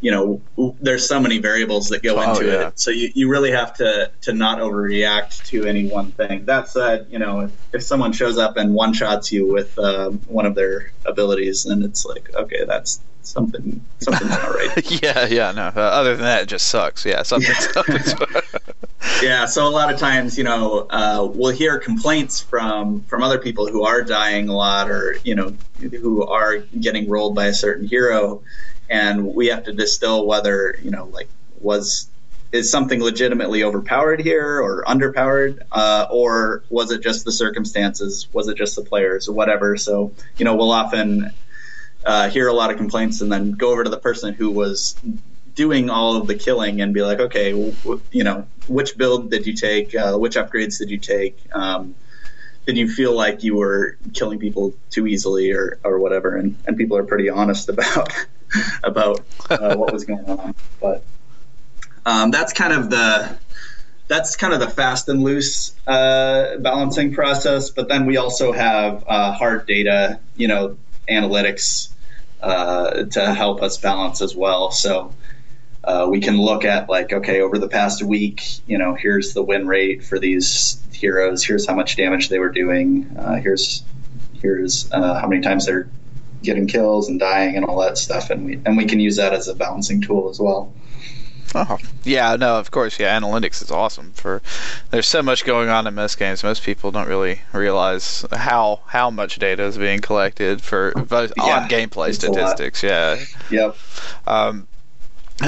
[0.01, 0.41] you know,
[0.81, 2.69] there's so many variables that go Oh, into yeah.
[2.69, 2.79] it.
[2.79, 6.45] So you, you really have to, to not overreact to any one thing.
[6.45, 10.19] That said, you know, if, if someone shows up and one shots you with um,
[10.27, 15.03] one of their abilities, then it's like, okay, that's something, something's not right.
[15.03, 15.73] yeah, yeah, no.
[15.75, 17.05] Uh, other than that, it just sucks.
[17.07, 17.55] Yeah, something.
[17.55, 18.15] something's-
[19.23, 23.39] yeah so a lot of times you know uh, we'll hear complaints from from other
[23.39, 27.55] people who are dying a lot or you know who are getting rolled by a
[27.55, 28.43] certain hero.
[28.89, 31.29] And we have to distill whether you know like
[31.61, 32.09] was
[32.53, 38.29] is something legitimately overpowered here or underpowered uh, or was it just the circumstances?
[38.33, 39.77] Was it just the players or whatever?
[39.77, 41.33] So you know we'll often
[42.05, 44.97] uh, hear a lot of complaints and then go over to the person who was
[45.57, 49.47] doing all of the killing and be like, okay, w- you know, which build did
[49.47, 49.95] you take?
[49.95, 51.37] Uh, which upgrades did you take?
[51.53, 51.97] Um,
[52.67, 56.37] did you feel like you were killing people too easily or, or whatever?
[56.37, 58.13] And, and people are pretty honest about
[58.85, 60.55] about uh, what was going on.
[60.81, 61.05] But
[62.05, 63.39] um, that's kind of the
[64.09, 67.71] that's kind of the fast and loose uh, balancing process.
[67.71, 70.77] But then we also have uh, hard data, you know,
[71.09, 71.89] analytics
[72.41, 74.71] uh, to help us balance as well.
[74.71, 75.15] So
[75.87, 79.43] uh, we can look at like, okay, over the past week, you know, here's the
[79.43, 81.45] win rate for these heroes.
[81.45, 83.07] Here's how much damage they were doing.
[83.19, 83.85] Uh, here's
[84.41, 85.89] here's uh, how many times they're
[86.43, 89.33] getting kills and dying and all that stuff, and we and we can use that
[89.33, 90.73] as a balancing tool as well.
[91.55, 93.19] Oh, yeah, no, of course, yeah.
[93.19, 94.13] Analytics is awesome.
[94.13, 94.43] For
[94.91, 96.43] there's so much going on in most games.
[96.43, 101.61] Most people don't really realize how how much data is being collected for both Yeah,
[101.63, 102.57] on gameplay it's a lot.
[102.59, 102.83] statistics.
[102.83, 103.19] Yeah.
[103.51, 103.77] Yep.
[104.27, 104.67] Um,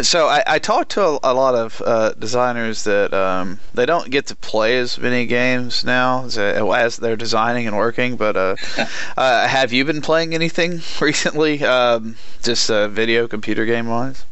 [0.02, 4.10] so I, I talked to a, a lot of uh, designers that um, they don't
[4.10, 8.16] get to play as many games now as, as they're designing and working.
[8.16, 8.56] But uh,
[9.16, 11.64] uh, have you been playing anything recently?
[11.64, 14.24] Um, just uh, video, computer game wise?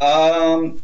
[0.00, 0.82] Um,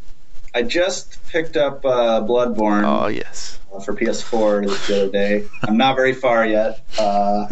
[0.53, 2.83] I just picked up uh, Bloodborne.
[2.85, 3.59] Oh yes.
[3.73, 5.47] uh, for PS4 the other day.
[5.63, 7.47] I'm not very far yet, uh,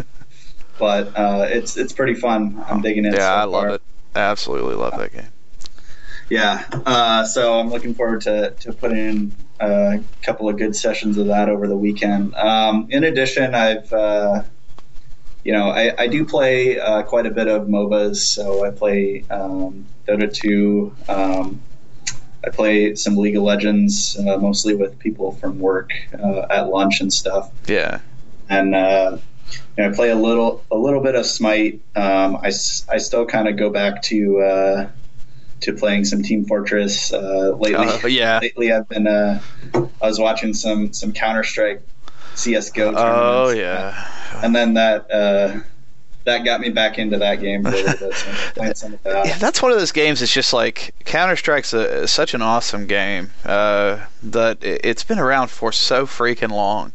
[0.78, 2.64] but uh, it's it's pretty fun.
[2.68, 3.14] I'm digging it.
[3.14, 3.82] Yeah, so I love it.
[4.14, 5.28] Absolutely love that game.
[6.32, 11.18] Yeah, uh, so I'm looking forward to to putting in a couple of good sessions
[11.18, 12.34] of that over the weekend.
[12.36, 14.42] Um, in addition, I've uh,
[15.44, 19.26] you know I, I do play uh, quite a bit of MOBAs, so I play
[19.28, 20.96] um, Dota 2.
[21.06, 21.60] Um,
[22.42, 27.02] I play some League of Legends, uh, mostly with people from work uh, at lunch
[27.02, 27.50] and stuff.
[27.66, 28.00] Yeah.
[28.48, 29.18] And uh,
[29.76, 31.82] you know, I play a little a little bit of Smite.
[31.94, 34.88] Um, I, I still kind of go back to uh,
[35.62, 37.86] to playing some Team Fortress uh, lately.
[37.86, 38.38] Uh, yeah.
[38.42, 39.40] lately, I've been uh,
[39.74, 41.82] I was watching some some Counter Strike,
[42.34, 42.94] CS:GO.
[42.96, 44.08] Oh yeah.
[44.42, 45.60] and then that uh,
[46.24, 48.14] that got me back into that game for a little bit.
[48.16, 49.26] So I'm playing some of that.
[49.26, 50.22] Yeah, that's one of those games.
[50.22, 55.18] It's just like Counter Strike's a, such an awesome game uh, that it- it's been
[55.18, 56.92] around for so freaking long.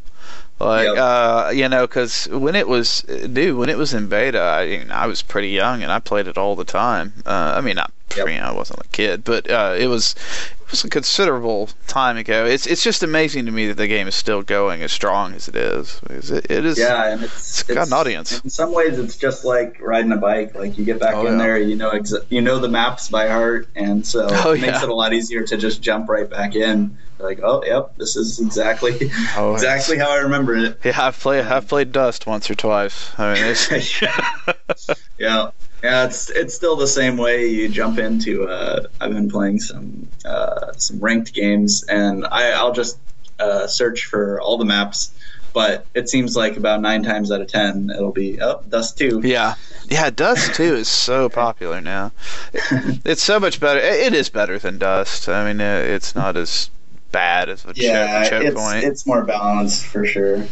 [0.60, 0.98] Like Yep.
[0.98, 5.06] uh, you know, because when it was dude, when it was in beta, I, I
[5.08, 7.14] was pretty young and I played it all the time.
[7.26, 8.28] Uh, I mean, not Yep.
[8.30, 10.16] you know, I wasn't a kid, but uh, it was
[10.62, 12.46] it was a considerable time ago.
[12.46, 15.48] It's it's just amazing to me that the game is still going as strong as
[15.48, 16.00] it is.
[16.02, 16.80] Because It, it is.
[16.80, 18.40] Yeah, and it's, It's got an audience.
[18.42, 20.56] In some ways, it's just like riding a bike.
[20.56, 21.38] Like you get back Oh, in yeah.
[21.44, 24.84] there, you know, you know the maps by heart, and so Oh, it makes yeah.
[24.84, 26.98] it a lot easier to just jump right back in.
[27.20, 30.80] Like, oh, yep, this is exactly Oh, exactly how I remember it.
[30.84, 33.12] Yeah, I've played I've played Dust once or twice.
[33.18, 34.02] I mean, it's,
[35.20, 35.52] yeah,
[35.84, 37.48] yeah, it's it's still the same way.
[37.48, 38.48] You jump into.
[38.48, 42.98] Uh, I've been playing some uh, some ranked games, and I, I'll just
[43.40, 45.12] uh, search for all the maps.
[45.54, 49.22] But it seems like about nine times out of ten, it'll be oh, Dust Two.
[49.24, 49.56] Yeah,
[49.90, 50.12] yeah.
[50.12, 52.12] Dust Two is so popular now.
[52.54, 53.80] It- it's so much better.
[53.80, 55.28] It it is better than Dust.
[55.28, 56.70] I mean, uh, it's not as
[57.12, 58.84] bad as a Yeah, choke, choke it's point.
[58.84, 60.52] it's more balanced for sure.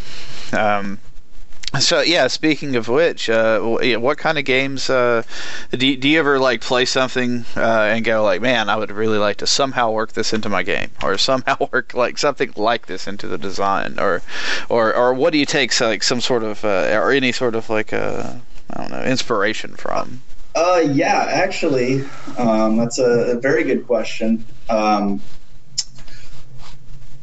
[0.51, 1.01] Um,
[1.79, 5.23] so yeah, speaking of which, uh, what kind of games uh,
[5.71, 8.91] do you, do you ever like play something uh, and go like, man, I would
[8.91, 12.87] really like to somehow work this into my game, or somehow work like something like
[12.87, 14.23] this into the design, or
[14.69, 17.55] or or what do you take so, like some sort of uh, or any sort
[17.55, 18.35] of like uh,
[18.71, 20.23] I don't know inspiration from?
[20.55, 24.47] Uh, yeah, actually, um, that's a, a very good question.
[24.69, 25.25] Um,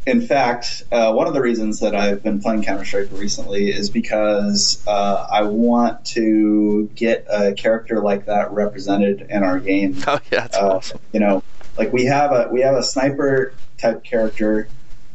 [0.06, 3.88] in fact, uh, one of the reasons that I've been playing Counter Strike recently is
[3.90, 10.02] because uh, I want to get a character like that represented in our game.
[10.06, 11.00] Oh yeah, that's Uh, awesome.
[11.12, 11.44] You know,
[11.76, 14.68] like we have a we have a sniper type character,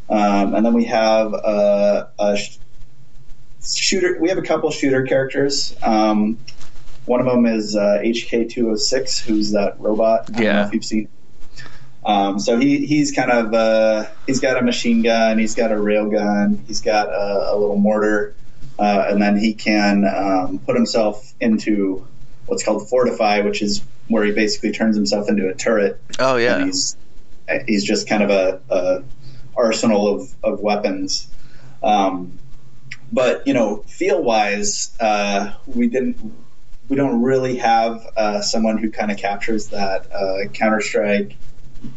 [0.10, 2.58] um, and then we have a, a sh-
[3.62, 4.17] shooter.
[4.19, 5.76] We have a couple shooter characters.
[5.84, 6.39] Um,
[7.06, 10.30] one of them is uh, HK206, who's that robot.
[10.36, 10.67] I don't know Yeah.
[10.67, 11.10] if you've seen.
[12.08, 15.80] Um, so he, he's kind of uh, he's got a machine gun, he's got a
[15.80, 18.34] rail gun, he's got a, a little mortar,
[18.80, 22.08] uh, and then he can um, put himself into
[22.46, 26.02] what's called fortify, which is where he basically turns himself into a turret.
[26.17, 26.96] Oh yeah, he's
[27.67, 29.04] he's just kind of a, a
[29.58, 31.28] arsenal of, of weapons.
[31.84, 32.39] Um,
[33.12, 36.17] but you know, feel wise, uh, we didn't
[36.88, 41.36] we don't really have uh, someone who kind of captures that uh, Counter Strike,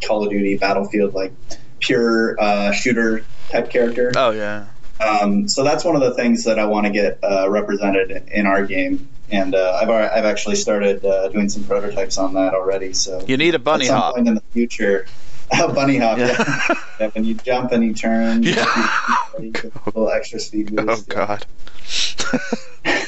[0.05, 1.33] Call of Duty, Battlefield like
[1.81, 4.13] pure uh, shooter type character.
[4.17, 4.67] oh yeah.
[5.01, 8.45] Um, so that's one of the things that I want to get uh, represented in
[8.47, 12.93] our game, and uh, I've I've actually started uh, doing some prototypes on that already.
[12.93, 14.15] So You need a bunny at some hop.
[14.17, 15.07] point in the future,
[15.59, 16.19] a bunny hop.
[16.19, 16.37] Yeah.
[16.37, 16.75] Yeah.
[17.01, 18.67] Yeah, when you jump and you turn, Yeah.
[19.41, 21.11] you get a little extra speed boost.
[21.11, 21.47] oh god.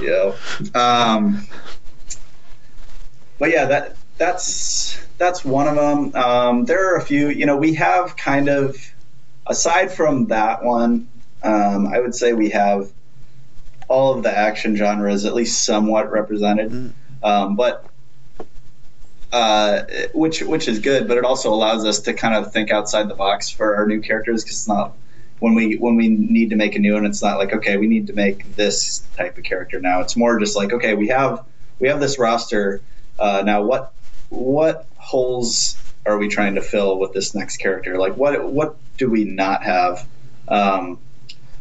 [0.00, 0.32] Yeah.
[0.74, 1.46] Um,
[3.38, 6.14] but yeah, that that's that's one of them.
[6.14, 7.28] Um, there are a few.
[7.28, 8.76] You know, we have kind of
[9.48, 11.08] aside from that one,
[11.42, 12.90] um, I would say we have
[13.88, 16.70] all of the action genres at least somewhat represented.
[16.70, 16.92] Mm.
[17.22, 17.88] Um, but
[19.32, 19.82] uh,
[20.14, 23.14] which which is good, but it also allows us to kind of think outside the
[23.14, 24.92] box for our new characters because it's not
[25.40, 27.86] when we when we need to make a new one, it's not like okay, we
[27.86, 30.00] need to make this type of character now.
[30.00, 31.44] It's more just like okay, we have
[31.78, 32.80] we have this roster
[33.18, 33.62] uh, now.
[33.62, 33.92] What
[34.28, 37.98] what holes are we trying to fill with this next character?
[37.98, 40.06] Like what what do we not have?
[40.48, 40.98] Um,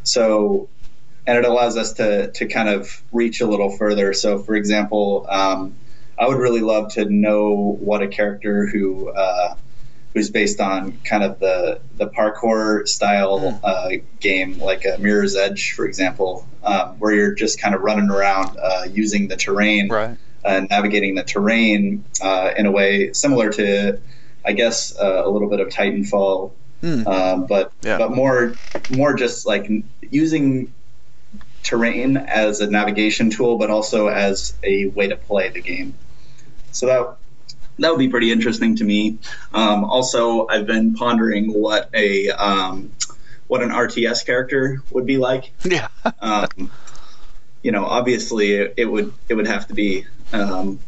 [0.04, 0.70] so
[1.26, 4.14] and it allows us to to kind of reach a little further.
[4.14, 5.26] So for example.
[5.30, 5.76] Um,
[6.20, 9.56] I would really love to know what a character who uh,
[10.14, 13.90] who's based on kind of the the parkour style uh,
[14.20, 18.58] game, like a Mirror's Edge, for example, um, where you're just kind of running around
[18.58, 20.18] uh, using the terrain Right.
[20.48, 24.00] And navigating the terrain uh, in a way similar to,
[24.46, 26.52] I guess, uh, a little bit of Titanfall,
[27.06, 27.98] um, but Yeah.
[27.98, 28.58] but more
[28.90, 29.70] more just like
[30.12, 30.74] using
[31.64, 35.94] terrain as a navigation tool, but also as a way to play the game.
[36.72, 37.18] So that
[37.80, 39.18] that would be pretty interesting to me.
[39.54, 42.92] Um, also, I've been pondering what a um,
[43.48, 45.52] what an RTS character would be like.
[45.64, 45.88] Yeah.
[46.22, 46.72] Um,
[47.64, 50.80] you know, obviously, it, it would it would have to be um,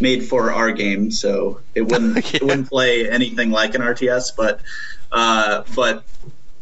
[0.00, 2.30] made for our game, so it wouldn't Yeah.
[2.34, 4.36] it wouldn't play anything like an RTS.
[4.36, 4.60] But
[5.12, 6.04] uh, but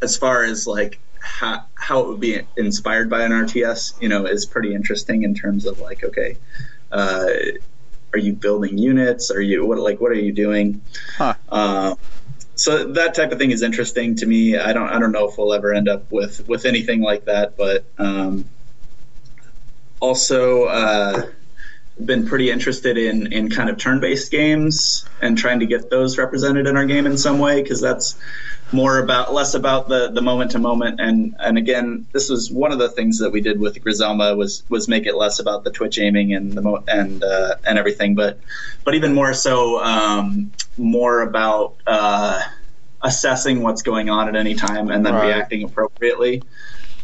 [0.02, 4.26] as far as like how, how it would be inspired by an RTS, you know,
[4.26, 6.36] is pretty interesting in terms of like, okay,
[6.90, 7.26] uh,
[8.12, 9.30] are you building units?
[9.30, 10.82] Are you what like what are you doing?
[11.16, 11.34] Huh.
[11.48, 11.94] Uh,
[12.54, 14.58] so that type of thing is interesting to me.
[14.58, 17.56] I don't I don't know if we'll ever end up with with anything like that,
[17.56, 18.44] but um,
[20.00, 21.26] also uh,
[22.04, 26.66] been pretty interested in in kind of turn-based games and trying to get those represented
[26.66, 28.16] in our game in some way because that's
[28.72, 32.72] more about less about the the moment to moment and and again this was one
[32.72, 35.70] of the things that we did with Griselma was was make it less about the
[35.70, 38.40] twitch aiming and the mo- and uh, and everything but
[38.84, 42.40] but even more so um, more about uh,
[43.02, 45.26] assessing what's going on at any time and then Right.
[45.26, 46.46] reacting appropriately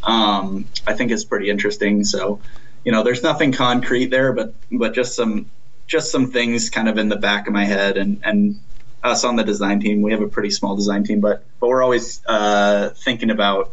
[0.03, 2.41] um, I think is pretty interesting so
[2.85, 5.51] you know there's nothing concrete there but but just some
[5.87, 8.61] just some things kind of in the back of my head and and
[9.03, 11.83] us on the design team we have a pretty small design team but but we're
[11.83, 13.72] always uh, thinking about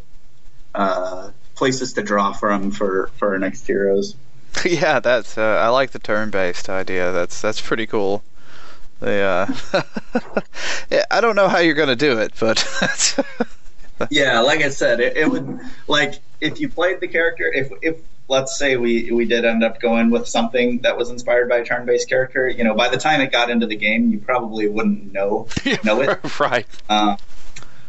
[0.75, 4.15] uh, places to draw from for for our next heroes
[4.65, 5.37] yeah, that's.
[5.37, 7.11] Uh, I like the turn-based idea.
[7.11, 8.23] That's that's pretty cool.
[9.01, 9.51] Uh,
[10.89, 12.65] yeah, I don't know how you're gonna do it, but
[14.09, 17.95] yeah like i said it, it would like if you played the character if if
[18.27, 21.65] let's say we we did end up going with something that was inspired by a
[21.65, 25.13] turn-based character you know by the time it got into the game you probably wouldn't
[25.13, 25.47] know
[25.83, 26.67] know it right.
[26.89, 27.15] Uh,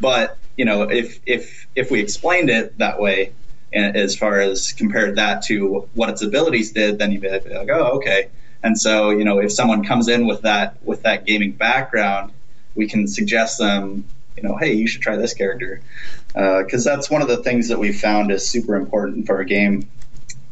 [0.01, 3.33] but you know, if if if we explained it that way,
[3.73, 7.47] and as far as compared that to what its abilities did, then you'd be like,
[7.71, 8.29] oh, okay.
[8.63, 12.33] And so, you know, if someone comes in with that with that gaming background,
[12.75, 14.05] we can suggest them,
[14.37, 15.83] you know, hey, you should try this character,
[16.29, 19.89] because that's one of the things that we found is super important for a game,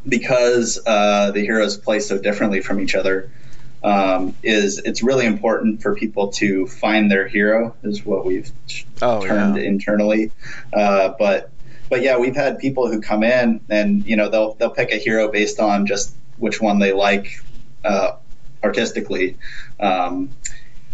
[0.07, 3.31] because uh, the heroes play so differently from each other
[3.83, 8.51] um, is it's really important for people to find their hero is what we've
[9.01, 9.63] Oh termed yeah.
[9.63, 10.31] internally.
[10.73, 11.51] Uh, but
[11.89, 14.97] but yeah, we've had people who come in and you know they'll they'll pick a
[14.97, 17.27] hero based on just which one they like
[17.83, 18.13] uh,
[18.63, 19.37] artistically,
[19.79, 20.35] um,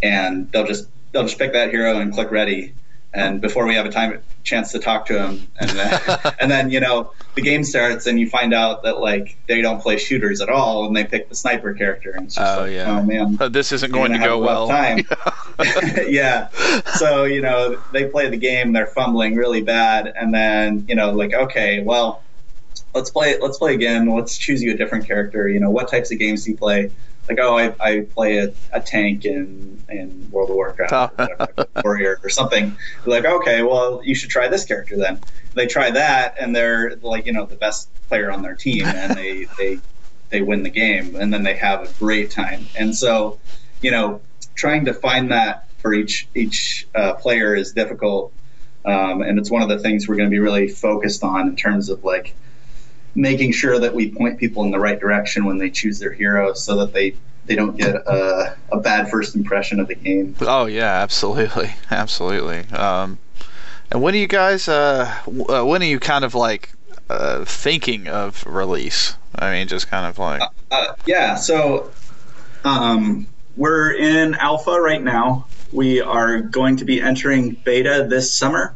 [0.03, 2.73] and they'll just they'll just pick that hero and click ready.
[3.13, 5.99] And before we have a time chance to talk to him, and then,
[6.39, 9.81] and then you know the game starts and you find out that like they don't
[9.81, 12.71] play shooters at all, and they pick the sniper character, and it's just Oh, like,
[12.73, 12.99] yeah.
[12.99, 14.67] oh man, this isn't going to go have a rough well.
[14.67, 14.99] time.
[16.09, 16.47] yeah.
[16.95, 21.11] So, you know, they play the game, they're fumbling really bad, and then, you know,
[21.11, 22.23] like, okay, well,
[22.93, 24.09] let's play let's play again.
[24.09, 25.47] Let's choose you a different character.
[25.47, 26.91] You know, what types of games do you play?
[27.31, 31.07] Like, oh, I, I play a, a tank in, in World of Warcraft, or
[31.37, 32.75] whatever, warrior or something.
[33.05, 35.21] They're like, okay, well, you should try this character then.
[35.53, 39.13] They try that, and they're like, you know, the best player on their team, and
[39.15, 39.79] they they
[40.29, 42.65] they win the game, and then they have a great time.
[42.77, 43.39] And so,
[43.81, 44.19] you know,
[44.55, 48.33] trying to find that for each each uh, player is difficult,
[48.83, 51.55] um, and it's one of the things we're going to be really focused on in
[51.55, 52.35] terms of like
[53.15, 56.53] making sure that we point people in the right direction when they choose their hero,
[56.53, 60.35] so that they they don't get a, a bad first impression of the game.
[60.41, 62.59] Oh yeah, absolutely, absolutely.
[62.75, 63.17] Um,
[63.91, 64.67] and when are you guys?
[64.67, 65.13] Uh,
[65.49, 66.71] uh, when are you kind of like
[67.09, 69.15] uh, thinking of release?
[69.35, 70.41] I mean, just kind of like.
[70.69, 71.91] Uh, yeah, so
[72.63, 75.47] um, we're in alpha right now.
[75.73, 78.73] We are going to be entering beta this summer,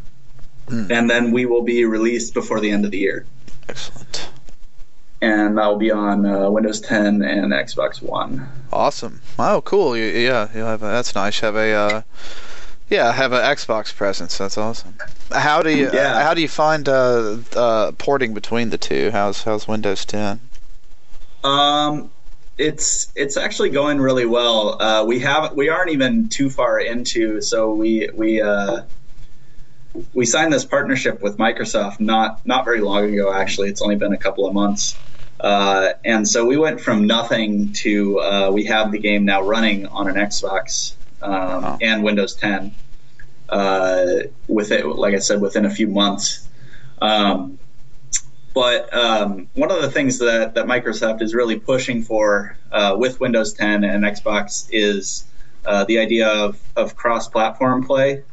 [0.69, 0.87] Hmm.
[0.89, 3.25] and then we will be released before the end of the year.
[3.69, 4.29] Excellent.
[5.21, 8.47] And that will be on uh, Windows 10 and Xbox One.
[8.71, 9.21] Awesome.
[9.39, 9.95] Oh, cool.
[9.97, 11.39] You, yeah, you have a, that's nice.
[11.39, 12.01] Have a uh,
[12.89, 14.37] yeah, have an Xbox presence.
[14.37, 14.95] That's awesome.
[15.31, 16.21] How do you Yeah.
[16.21, 19.09] how do you find uh, uh, porting between the two?
[19.11, 20.39] How's how's Windows 10?
[21.43, 22.11] Um,
[22.57, 24.81] it's it's actually going really well.
[24.81, 28.81] Uh, we have we aren't even too far into, so we we uh,
[30.13, 33.33] we signed this partnership with Microsoft not not very long ago.
[33.33, 34.99] Actually, it's only been a couple of months.
[35.39, 39.85] Uh, and so we went from nothing to uh, we have the game now running
[39.87, 41.77] on an Xbox um, Wow.
[41.81, 42.75] and Windows 10.
[43.49, 44.05] Uh,
[44.47, 46.47] with it, like I said, within a few months.
[47.01, 47.59] Um,
[48.53, 53.19] but um, one of the things that, that Microsoft is really pushing for uh, with
[53.19, 55.25] Windows 10 and Xbox is
[55.65, 58.23] uh, the idea of, of cross platform play.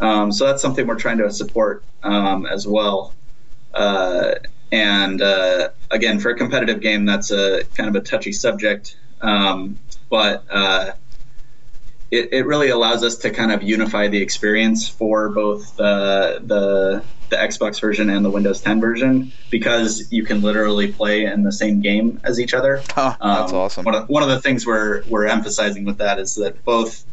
[0.00, 3.14] Um, so that's something we're trying to support um, as well.
[3.74, 4.32] Uh,
[4.72, 8.96] and uh, again, for a competitive game, that's a kind of a touchy subject.
[9.20, 9.78] Um,
[10.08, 10.92] but uh,
[12.10, 17.04] it, it really allows us to kind of unify the experience for both the the
[17.28, 21.52] the Xbox version and the Windows 10 version because you can literally play in the
[21.52, 22.82] same game as each other.
[22.90, 23.84] Huh, that's Um, awesome.
[23.84, 27.04] One of, one of the things we're we're emphasizing with that is that both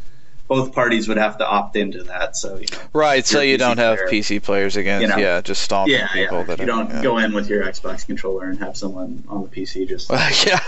[0.48, 2.36] both parties would have to opt into that.
[2.36, 4.10] So you know, Right, so you PC don't have player.
[4.10, 5.18] PC players against, You know.
[5.18, 6.44] yeah, just stomping yeah, people yeah.
[6.44, 7.02] that you don't yeah.
[7.04, 10.10] go in with your Xbox controller and have someone on the PC just
[10.46, 10.60] yeah.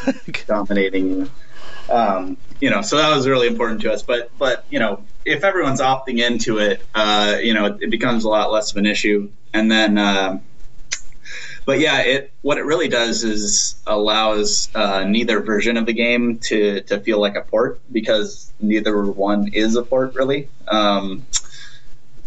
[0.47, 1.32] dominating you.
[1.89, 4.03] Um, you know, so that was really important to us.
[4.03, 8.25] But but you know, if everyone's opting into it, uh, you know, it, it becomes
[8.25, 9.30] a lot less of an issue.
[9.53, 10.41] And then, um
[11.70, 16.39] but yeah, it what it really does is allows uh, neither version of the game
[16.39, 20.49] to to feel like a port because neither one is a port really.
[20.67, 21.28] Um,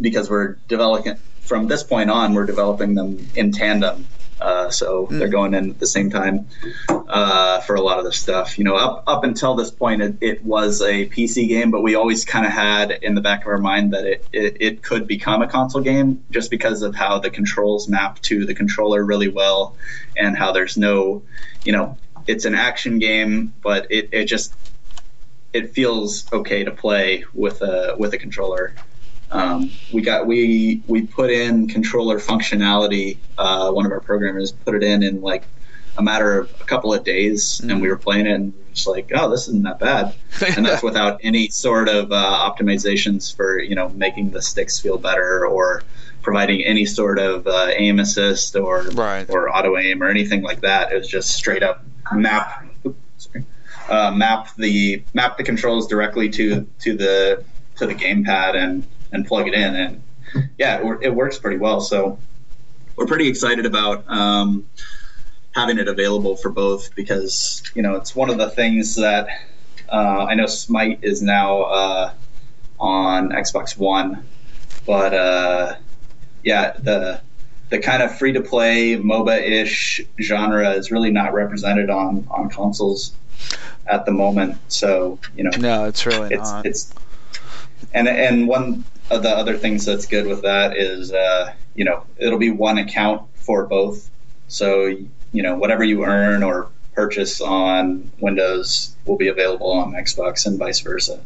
[0.00, 4.06] because we're developing from this point on, we're developing them in tandem.
[4.42, 6.48] Uh, so they're going in at the same time
[6.88, 8.58] uh, for a lot of this stuff.
[8.58, 11.94] You know, up up until this point, it, it was a PC game, but we
[11.94, 15.06] always kind of had in the back of our mind that it, it it could
[15.06, 19.28] become a console game just because of how the controls map to the controller really
[19.28, 19.76] well,
[20.16, 21.22] and how there's no,
[21.64, 24.52] you know, it's an action game, but it, it just
[25.52, 28.74] it feels okay to play with a with a controller.
[29.32, 33.16] Um, we got we we put in controller functionality.
[33.38, 35.44] Uh, one of our programmers put it in in like
[35.98, 39.10] a matter of a couple of days, and we were playing it, and just like,
[39.14, 40.14] oh, this isn't that bad.
[40.56, 44.98] and that's without any sort of uh, optimizations for you know making the sticks feel
[44.98, 45.82] better or
[46.22, 49.28] providing any sort of uh, aim assist or Right.
[49.28, 50.92] or auto aim or anything like that.
[50.92, 52.64] It was just straight up map.
[52.86, 53.28] oops,
[53.88, 57.44] uh, map the map the controls directly to to the
[57.76, 59.74] to the gamepad and and plug it in.
[59.74, 60.02] And
[60.58, 61.80] yeah it, it works pretty well.
[61.80, 62.18] So
[62.96, 64.66] we're pretty excited about um,
[65.54, 69.28] having it available for both because you know it's one of the things that
[69.90, 72.12] uh, I know Smite is now uh,
[72.80, 74.26] on Xbox One
[74.86, 75.76] but uh,
[76.42, 77.20] yeah the
[77.70, 82.50] the kind of free to play MOBA ish genre is really not represented on on
[82.50, 83.12] consoles
[83.86, 84.58] at the moment.
[84.68, 86.66] So you know No, it's really it's not.
[86.66, 86.92] it's
[87.94, 92.38] and and one the other things that's good with that is uh, you know it'll
[92.38, 94.10] be one account for both.
[94.48, 100.46] So you know whatever you earn or purchase on windows will be available on xbox
[100.46, 101.20] and vice versa.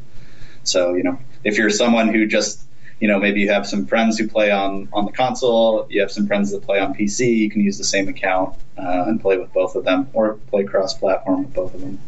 [0.65, 2.67] So you know if you're someone who just
[3.01, 6.11] you know maybe you have some friends who play on on the console you have
[6.11, 9.37] some friends that play on pc you can use the same account uh, and play
[9.37, 11.99] with both of them or play cross platform with both of them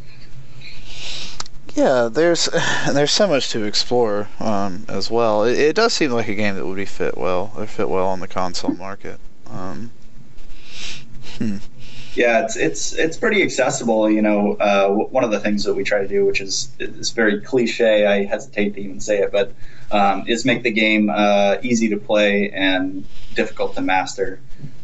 [1.78, 2.46] Yeah, there's
[2.92, 5.44] there's so much to explore um, as well.
[5.44, 8.08] It, it does seem like a game that would be fit well or fit well
[8.08, 9.20] on the console market.
[9.48, 9.92] Um,
[12.14, 14.10] Yeah, it's it's it's pretty accessible.
[14.10, 17.10] You know, uh, one of the things that we try to do, which is is
[17.10, 19.54] very cliche, I hesitate to even say it, but
[19.92, 24.40] um, is make the game uh, easy to play and difficult to master.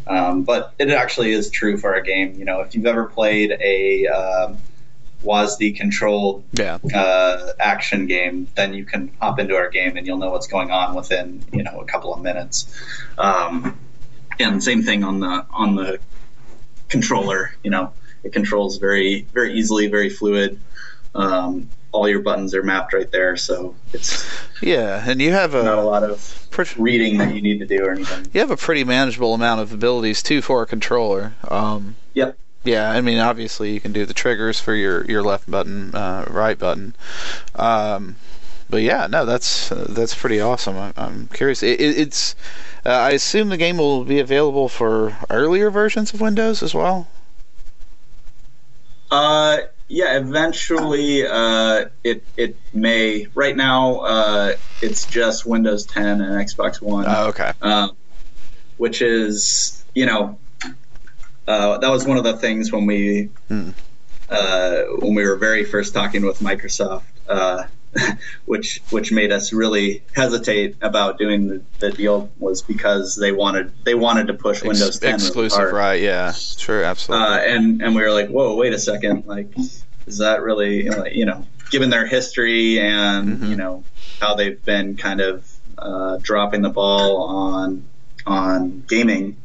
[0.07, 2.39] Um, but it actually is true for a game.
[2.39, 4.59] You know, if you've ever played a um,
[5.25, 10.19] WASD controlled yeah, uh, action game, then you can hop into our game and you'll
[10.19, 12.73] know what's going on within you know a couple of minutes.
[13.19, 13.79] Um,
[14.39, 15.99] and same thing on the on the
[16.89, 17.55] controller.
[17.63, 20.61] You know, it controls very very easily, very fluid.
[21.15, 24.27] Um, all your buttons are mapped right there, so it's
[24.61, 27.61] yeah, and you have a not a a lot of pretty, reading that you need
[27.61, 28.27] to do or anything.
[28.33, 31.35] you have a pretty manageable amount of abilities too for a controller.
[31.49, 32.39] Um, Yep.
[32.65, 36.25] Yeah, I mean, obviously you can do the triggers for your, your left button, uh,
[36.31, 36.95] right button.
[37.55, 38.17] Um,
[38.71, 40.77] but yeah, no, that's uh, that's pretty awesome.
[40.77, 41.63] I, I'm curious.
[41.63, 42.35] It, it, it's
[42.87, 47.07] uh, I assume the game will be available for earlier versions of Windows as well.
[49.11, 49.59] Uh,
[49.89, 53.27] yeah, eventually uh, it it may.
[53.35, 57.05] Right now, uh, it's just Windows 10 and Xbox One.
[57.07, 57.53] Oh, okay.
[57.61, 57.93] um,
[58.79, 60.39] which is you know
[61.47, 63.71] uh, that was one of the things when we Hmm.
[64.29, 67.65] uh, when we were very first talking with Microsoft, uh,
[68.47, 73.73] which which made us really hesitate about doing the, the deal was because they wanted
[73.85, 76.01] they wanted to push Windows 10 really exclusive, right?
[76.01, 77.27] Yeah, sure, absolutely.
[77.27, 79.53] Uh, and and we were like, whoa, wait a second, like,
[80.07, 83.49] is that really, you know, given their history and Mhm.
[83.51, 83.85] you know
[84.21, 87.85] how they've been kind of uh, dropping the ball on
[88.27, 89.37] on gaming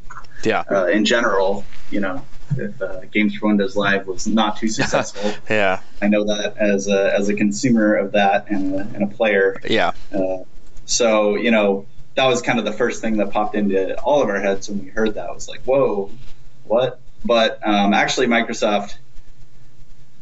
[0.42, 2.24] yeah, uh, in general, you know,
[2.56, 6.88] if uh, Games for Windows Live was not too successful, yeah, I know that as
[6.88, 9.92] a as a consumer of that and a, and a player, yeah.
[10.14, 10.44] uh,
[10.86, 11.86] so you know
[12.16, 14.82] that was kind of the first thing that popped into all of our heads when
[14.84, 16.10] we heard that was like, whoa,
[16.64, 17.00] what?
[17.24, 18.96] But um, actually, Microsoft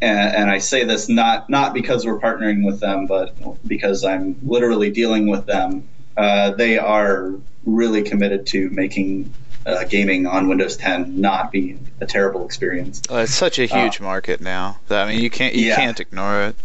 [0.01, 3.35] and, and I say this not not because we're partnering with them, but
[3.67, 5.89] because I'm literally dealing with them.
[6.17, 9.33] Uh, they are really committed to making
[9.69, 13.03] uh, gaming on Windows 10 not be a terrible experience.
[13.11, 14.79] Uh, it's such a huge market now.
[14.89, 15.77] That, I mean, you can't you Yeah.
[15.77, 16.57] can't ignore it.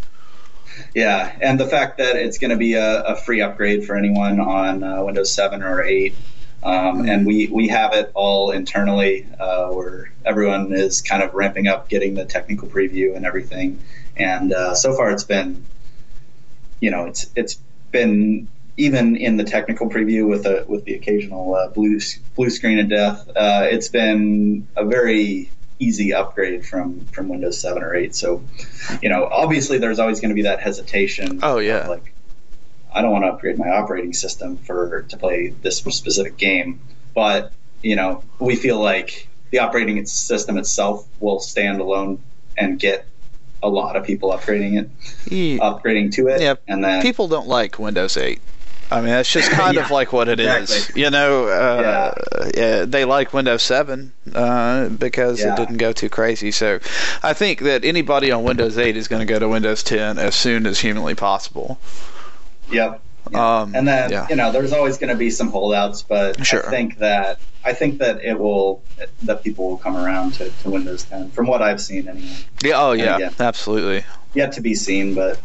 [0.94, 4.40] Yeah, and the fact that it's going to be a, a free upgrade for anyone
[4.40, 6.16] on uh, Windows 7 or 8.
[6.64, 11.68] Um, and we, we have it all internally uh, where everyone is kind of ramping
[11.68, 13.82] up getting the technical preview and everything.
[14.16, 15.64] And uh, so far it's been,
[16.80, 17.58] you know, it's it's
[17.92, 22.00] been even in the technical preview with a with the occasional uh, blue
[22.34, 23.28] blue screen of death.
[23.28, 28.14] Uh, it's been a very easy upgrade from from Windows 7 or 8.
[28.14, 28.42] So,
[29.02, 31.40] you know, obviously there's always going to be that hesitation.
[31.42, 31.88] Oh, yeah.
[31.88, 32.14] like,
[32.92, 36.80] I don't want to upgrade my operating system for to play this specific game,
[37.14, 37.52] but
[37.82, 42.20] you know, we feel like the operating system itself will stand alone
[42.56, 43.06] and get
[43.62, 44.90] a lot of people upgrading it,
[45.60, 48.40] upgrading to it, Yeah, and then People don't like Windows 8.
[48.90, 50.70] I mean, that's just kind of like what it is.
[50.70, 51.02] exactly.
[51.02, 52.14] You know, uh,
[52.56, 56.50] yeah, they like Windows 7 uh, because it didn't go too crazy.
[56.50, 56.78] So
[57.22, 60.34] I think that anybody on Windows 8 is going to go to Windows 10 as
[60.34, 61.78] soon as humanly possible.
[62.70, 63.00] Yep.
[63.34, 64.26] Um, And then yeah.
[64.28, 66.66] you know, there's always going to be some holdouts, but Sure.
[66.66, 68.82] I think that I think that it will
[69.22, 72.36] that people will come around to, to Windows 10 from what I've seen anyway.
[72.62, 73.32] Yeah, oh, yeah, again.
[73.40, 74.04] absolutely.
[74.34, 75.40] Yet to be seen, but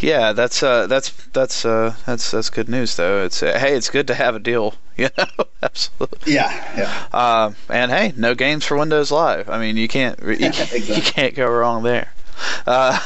[0.00, 3.24] Yeah, that's uh, that's that's uh, that's that's good news though.
[3.24, 5.26] It's uh, hey, it's good to have a deal, you know.
[5.62, 6.34] Absolutely.
[6.34, 7.06] yeah, yeah.
[7.18, 9.48] Uh, and hey, no games for Windows Live.
[9.48, 12.12] I mean, you can't you, can't- you can't go wrong there.
[12.66, 12.98] Uh,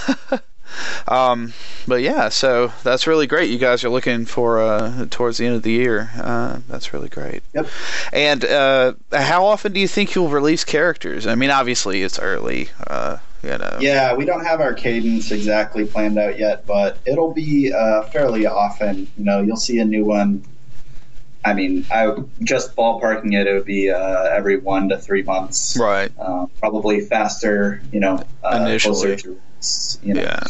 [1.08, 1.52] um,
[1.86, 3.50] but yeah, so that's really great.
[3.50, 6.10] You guys are looking for uh, towards the end of the year.
[6.20, 7.42] Uh, that's really great.
[7.54, 7.66] Yep.
[8.12, 11.26] And uh, how often do you think you'll release characters?
[11.26, 12.68] I mean, obviously it's early.
[12.86, 13.78] Uh, you know.
[13.80, 18.46] Yeah, we don't have our cadence exactly planned out yet, but it'll be uh, fairly
[18.46, 19.06] often.
[19.16, 20.44] You know, you'll see a new one.
[21.44, 25.76] I mean, I just ballparking it, it would be uh, every one to three months.
[25.78, 26.12] Right.
[26.18, 27.80] Uh, probably faster.
[27.92, 28.94] You know, uh, Initially.
[28.94, 29.40] closer to
[30.02, 30.22] you know.
[30.22, 30.40] Yeah.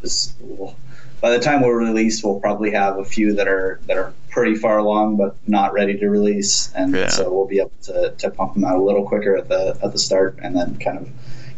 [0.00, 0.76] 'cause we'll-
[1.20, 4.54] by the time we're released, we'll probably have a few that are that are pretty
[4.54, 7.08] far along, but not ready to release, and Yeah.
[7.08, 9.92] so we'll be able to, to pump them out a little quicker at the at
[9.92, 11.08] the start, and then kind of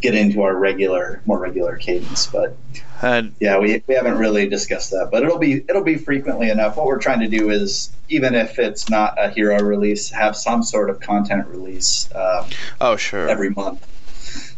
[0.01, 2.27] get into our regular, more regular cadence.
[2.27, 2.57] But
[3.03, 6.77] And yeah, we, we haven't really discussed that, but it'll be it'll be frequently enough.
[6.77, 10.63] What we're trying to do is, even if it's not a hero release, have some
[10.63, 12.47] sort of content release um,
[12.81, 13.29] oh sure.
[13.29, 13.87] every month.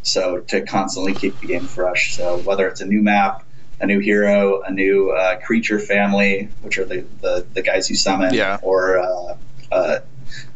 [0.03, 2.17] So to constantly keep the game fresh.
[2.17, 3.45] So whether it's a new map,
[3.81, 7.97] a new hero, a new uh, creature family, which are the, the, the guys you
[7.97, 8.59] summon, Yeah.
[8.63, 9.37] or uh,
[9.71, 9.99] uh,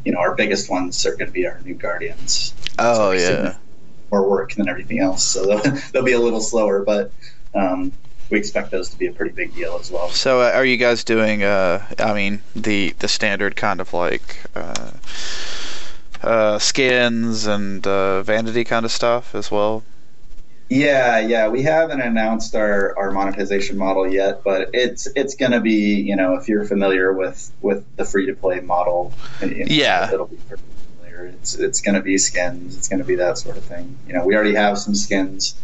[0.04, 2.54] you know our biggest ones are going to be our new guardians.
[2.78, 3.56] oh So yeah.
[4.12, 5.24] More work than everything else.
[5.24, 7.10] So they'll, they'll be a little slower, but
[7.54, 7.92] um,
[8.30, 10.10] we expect those to be a pretty big deal as well.
[10.10, 11.42] So uh, are you guys doing?
[11.42, 14.90] Uh, I mean, the the standard kind of like uh,
[16.22, 19.82] uh, skins and uh, vanity kind of stuff as well.
[20.68, 25.60] Yeah, yeah, we haven't announced our, our monetization model yet, but it's it's going to
[25.60, 29.64] be you know if you're familiar with with the free to play model, you know,
[29.68, 30.10] Yeah.
[30.10, 30.62] it'll be pretty
[31.26, 33.98] It's it's going to be skins, it's going to be that sort of thing.
[34.06, 35.54] You know, we already have some skins.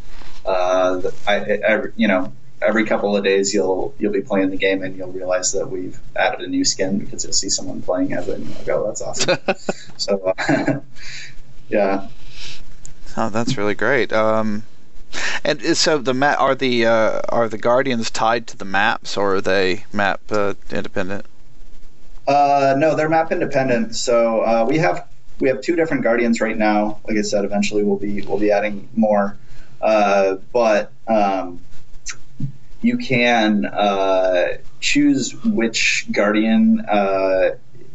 [0.45, 2.33] Uh, I, every, you know,
[2.63, 5.99] every couple of days you'll you'll be playing the game and you'll realize that we've
[6.17, 9.03] added a new skin because you'll see someone playing as it and like, oh, that's
[9.03, 9.39] awesome.
[9.97, 10.81] so uh,
[11.69, 12.09] yeah,
[13.21, 14.13] Oh, that's really great.
[14.13, 14.63] Um,
[15.45, 19.37] and so the map are the uh, are the guardians tied to the maps or
[19.37, 21.27] are they map uh, independent?
[22.29, 23.97] Uh, no, they're map independent.
[23.97, 25.09] So uh, we have
[25.41, 27.01] we have two different guardians right now.
[27.07, 29.36] Like I said, eventually we'll be we'll be adding more.
[29.80, 31.61] Uh, but um,
[32.82, 37.51] you can uh, choose which guardian uh,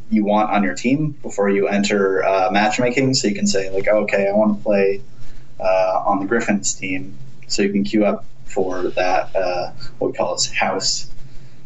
[0.10, 3.14] you want on your team before you enter uh, matchmaking.
[3.14, 5.02] So you can say like, oh, okay, I want to play
[5.60, 7.18] uh, on the Griffins team.
[7.48, 11.10] So you can queue up for that uh, what we call as house.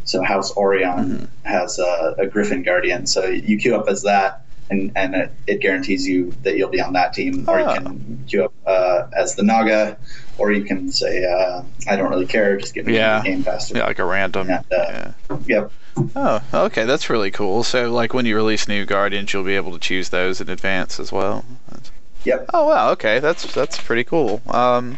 [0.05, 3.07] So House Orion has a, a Griffin Guardian.
[3.07, 6.81] So you queue up as that, and, and it, it guarantees you that you'll be
[6.81, 7.45] on that team.
[7.47, 7.73] Or Ah.
[7.75, 9.97] you can queue up uh, as the Naga,
[10.37, 13.17] or you can say, uh, I don't really care, just get me Yeah.
[13.19, 13.77] in the game faster.
[13.77, 14.49] Yeah, like a random.
[14.49, 15.37] And, uh, yeah.
[15.47, 15.71] Yep.
[16.15, 17.63] Oh, okay, that's really cool.
[17.63, 20.99] So, like when you release new guardians, you'll be able to choose those in advance
[20.99, 21.43] as well.
[21.69, 21.91] That's-
[22.23, 22.49] Yep.
[22.53, 24.41] Oh wow, okay, that's that's pretty cool.
[24.47, 24.97] Um,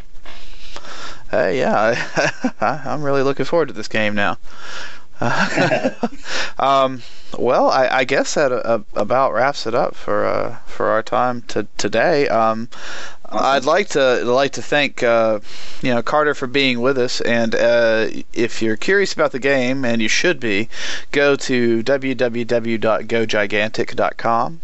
[1.30, 1.96] hey, yeah,
[2.62, 4.38] I, I'm really looking forward to this game now.
[6.60, 7.02] um,
[7.38, 11.42] well, I, I guess that uh, about wraps it up for uh, for our time
[11.44, 12.28] to, today.
[12.28, 12.70] Um.
[13.32, 15.40] I'd like to like to thank uh,
[15.84, 19.86] you know Carter for being with us, and uh, if you're curious about the game,
[19.86, 20.68] and you should be,
[21.12, 24.62] go to www.gogigantic.com,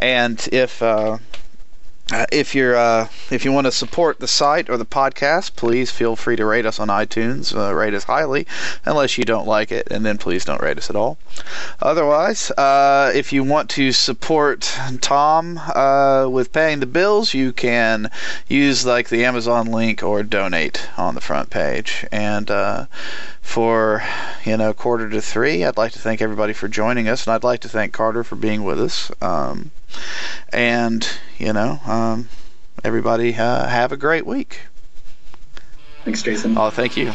[0.00, 0.82] and if
[2.10, 5.90] uh, if you're uh, if you want to support the site or the podcast, please
[5.90, 7.56] feel free to rate us on iTunes.
[7.56, 8.46] Uh, rate us highly,
[8.84, 11.16] unless you don't like it, and then please don't rate us at all.
[11.80, 18.10] Otherwise, uh, if you want to support Tom uh, with paying the bills, you can
[18.46, 22.04] use like the Amazon link or donate on the front page.
[22.12, 22.86] And uh,
[23.40, 24.02] for
[24.44, 27.44] you know quarter to three, I'd like to thank everybody for joining us, and I'd
[27.44, 29.10] like to thank Carter for being with us.
[29.22, 29.70] Um,
[30.52, 32.28] and you know, um,
[32.84, 34.60] everybody uh, have a great week.
[36.04, 36.56] Thanks, Jason.
[36.58, 37.14] Oh, thank you.